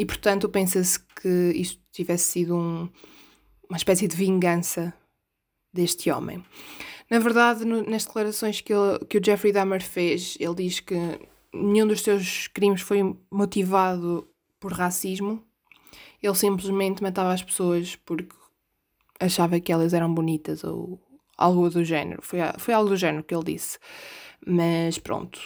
e 0.00 0.06
portanto 0.06 0.48
pensa-se 0.48 0.98
que 0.98 1.52
isto 1.54 1.78
tivesse 1.92 2.24
sido 2.32 2.56
um, 2.56 2.88
uma 3.68 3.76
espécie 3.76 4.08
de 4.08 4.16
vingança 4.16 4.94
deste 5.70 6.10
homem. 6.10 6.42
Na 7.10 7.18
verdade, 7.18 7.66
no, 7.66 7.82
nas 7.82 8.06
declarações 8.06 8.62
que, 8.62 8.72
ele, 8.72 8.98
que 9.06 9.18
o 9.18 9.20
Jeffrey 9.22 9.52
Dahmer 9.52 9.82
fez, 9.82 10.38
ele 10.40 10.54
diz 10.54 10.80
que 10.80 10.96
nenhum 11.52 11.86
dos 11.86 12.00
seus 12.00 12.48
crimes 12.48 12.80
foi 12.80 13.14
motivado 13.30 14.26
por 14.58 14.72
racismo. 14.72 15.44
Ele 16.22 16.34
simplesmente 16.34 17.02
matava 17.02 17.34
as 17.34 17.42
pessoas 17.42 17.94
porque 17.94 18.34
achava 19.20 19.60
que 19.60 19.70
elas 19.70 19.92
eram 19.92 20.14
bonitas 20.14 20.64
ou 20.64 20.98
algo 21.36 21.68
do 21.68 21.84
género. 21.84 22.22
Foi, 22.22 22.38
foi 22.56 22.72
algo 22.72 22.88
do 22.88 22.96
género 22.96 23.22
que 23.22 23.34
ele 23.34 23.52
disse. 23.52 23.78
Mas 24.46 24.96
pronto, 24.96 25.38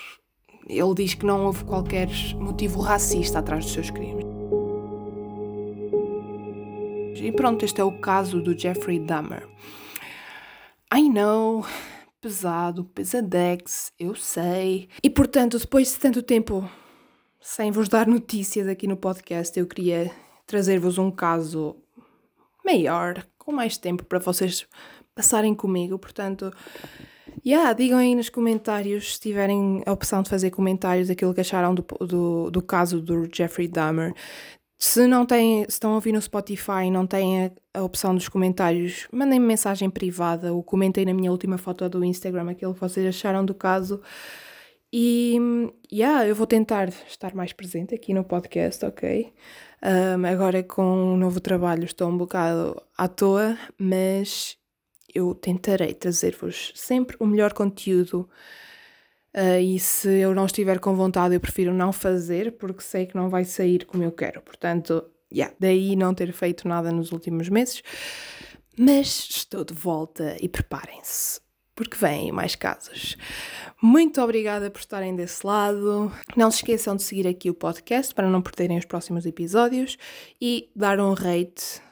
ele 0.68 0.94
diz 0.94 1.14
que 1.14 1.26
não 1.26 1.44
houve 1.44 1.64
qualquer 1.64 2.08
motivo 2.36 2.80
racista 2.80 3.40
atrás 3.40 3.64
dos 3.64 3.72
seus 3.72 3.90
crimes. 3.90 4.23
E 7.24 7.32
pronto, 7.32 7.64
este 7.64 7.80
é 7.80 7.84
o 7.84 7.90
caso 8.00 8.38
do 8.42 8.56
Jeffrey 8.56 8.98
Dahmer. 8.98 9.48
I 10.92 11.08
know, 11.08 11.64
pesado, 12.20 12.84
pesadex, 12.84 13.90
eu 13.98 14.14
sei. 14.14 14.90
E 15.02 15.08
portanto, 15.08 15.58
depois 15.58 15.90
de 15.90 16.00
tanto 16.00 16.22
tempo 16.22 16.68
sem 17.40 17.70
vos 17.70 17.88
dar 17.88 18.06
notícias 18.06 18.68
aqui 18.68 18.86
no 18.86 18.98
podcast, 18.98 19.58
eu 19.58 19.66
queria 19.66 20.12
trazer-vos 20.46 20.98
um 20.98 21.10
caso 21.10 21.74
maior, 22.62 23.26
com 23.38 23.52
mais 23.52 23.78
tempo 23.78 24.04
para 24.04 24.18
vocês 24.18 24.66
passarem 25.14 25.54
comigo. 25.54 25.98
Portanto, 25.98 26.52
yeah, 27.44 27.72
digam 27.72 28.00
aí 28.00 28.14
nos 28.14 28.28
comentários 28.28 29.14
se 29.14 29.20
tiverem 29.20 29.82
a 29.86 29.92
opção 29.92 30.22
de 30.22 30.28
fazer 30.28 30.50
comentários 30.50 31.08
daquilo 31.08 31.32
que 31.32 31.40
acharam 31.40 31.74
do, 31.74 31.86
do, 32.06 32.50
do 32.50 32.60
caso 32.60 33.00
do 33.00 33.26
Jeffrey 33.34 33.66
Dahmer. 33.66 34.12
Se 34.86 35.06
não 35.06 35.24
têm, 35.24 35.62
se 35.62 35.70
estão 35.70 35.92
a 35.92 35.94
ouvir 35.94 36.12
no 36.12 36.20
Spotify 36.20 36.84
e 36.84 36.90
não 36.90 37.06
têm 37.06 37.46
a, 37.46 37.50
a, 37.72 37.82
opção 37.82 38.14
dos 38.14 38.28
comentários, 38.28 39.08
mandem-me 39.10 39.46
mensagem 39.46 39.88
privada 39.88 40.52
ou 40.52 40.62
comentem 40.62 41.06
na 41.06 41.14
minha 41.14 41.30
última 41.30 41.56
foto 41.56 41.88
do 41.88 42.04
Instagram 42.04 42.50
aquilo 42.50 42.74
que 42.74 42.80
vocês 42.80 43.06
acharam 43.06 43.46
do 43.46 43.54
caso. 43.54 44.02
E 44.92 45.38
yeah, 45.90 46.28
eu 46.28 46.34
vou 46.34 46.46
tentar 46.46 46.90
estar 47.08 47.34
mais 47.34 47.50
presente 47.50 47.94
aqui 47.94 48.12
no 48.12 48.24
podcast, 48.24 48.84
ok? 48.84 49.32
Um, 49.82 50.26
agora 50.26 50.62
com 50.62 50.84
um 50.84 51.16
novo 51.16 51.40
trabalho 51.40 51.84
estou 51.84 52.10
um 52.10 52.18
bocado 52.18 52.80
à 52.96 53.08
toa, 53.08 53.56
mas 53.78 54.58
eu 55.14 55.34
tentarei 55.34 55.94
trazer-vos 55.94 56.72
sempre 56.74 57.16
o 57.18 57.26
melhor 57.26 57.54
conteúdo 57.54 58.28
Uh, 59.34 59.58
e 59.60 59.80
se 59.80 60.08
eu 60.08 60.32
não 60.32 60.46
estiver 60.46 60.78
com 60.78 60.94
vontade, 60.94 61.34
eu 61.34 61.40
prefiro 61.40 61.74
não 61.74 61.92
fazer, 61.92 62.52
porque 62.52 62.82
sei 62.82 63.04
que 63.04 63.16
não 63.16 63.28
vai 63.28 63.44
sair 63.44 63.84
como 63.84 64.04
eu 64.04 64.12
quero. 64.12 64.40
Portanto, 64.40 65.04
yeah, 65.32 65.52
daí 65.58 65.96
não 65.96 66.14
ter 66.14 66.32
feito 66.32 66.68
nada 66.68 66.92
nos 66.92 67.10
últimos 67.10 67.48
meses. 67.48 67.82
Mas 68.78 69.06
estou 69.30 69.64
de 69.64 69.74
volta 69.74 70.36
e 70.40 70.48
preparem-se, 70.48 71.40
porque 71.74 71.96
vêm 71.96 72.30
mais 72.30 72.54
casos. 72.54 73.16
Muito 73.82 74.20
obrigada 74.20 74.70
por 74.70 74.80
estarem 74.80 75.14
desse 75.14 75.44
lado. 75.46 76.12
Não 76.36 76.50
se 76.50 76.58
esqueçam 76.58 76.96
de 76.96 77.02
seguir 77.02 77.26
aqui 77.26 77.50
o 77.50 77.54
podcast 77.54 78.14
para 78.14 78.28
não 78.28 78.40
perderem 78.40 78.78
os 78.78 78.84
próximos 78.84 79.26
episódios 79.26 79.96
e 80.40 80.70
dar 80.74 81.00
um 81.00 81.12
rate 81.12 81.82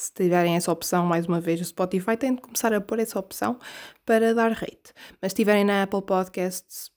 se 0.00 0.12
tiverem 0.14 0.56
essa 0.56 0.72
opção, 0.72 1.04
mais 1.04 1.26
uma 1.26 1.40
vez, 1.40 1.60
o 1.60 1.64
Spotify 1.64 2.16
tem 2.16 2.34
de 2.34 2.40
começar 2.40 2.72
a 2.72 2.80
pôr 2.80 2.98
essa 2.98 3.18
opção 3.18 3.58
para 4.06 4.34
dar 4.34 4.52
rate. 4.52 4.94
Mas 5.20 5.32
se 5.32 5.34
estiverem 5.34 5.64
na 5.64 5.82
Apple 5.82 6.02
Podcasts 6.02 6.90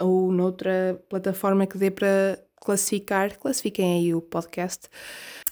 ou 0.00 0.32
noutra 0.32 0.98
plataforma 1.10 1.66
que 1.66 1.76
dê 1.76 1.90
para 1.90 2.38
classificar, 2.56 3.36
classifiquem 3.38 3.98
aí 3.98 4.14
o 4.14 4.22
podcast. 4.22 4.88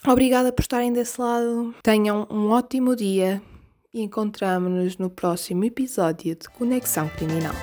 Obrigada 0.06 0.52
por 0.52 0.62
estarem 0.62 0.92
desse 0.92 1.20
lado. 1.20 1.74
Tenham 1.82 2.26
um 2.30 2.50
ótimo 2.50 2.96
dia 2.96 3.42
e 3.92 4.02
encontramos-nos 4.02 4.96
no 4.96 5.10
próximo 5.10 5.64
episódio 5.64 6.34
de 6.34 6.48
Conexão 6.48 7.08
Criminal. 7.10 7.54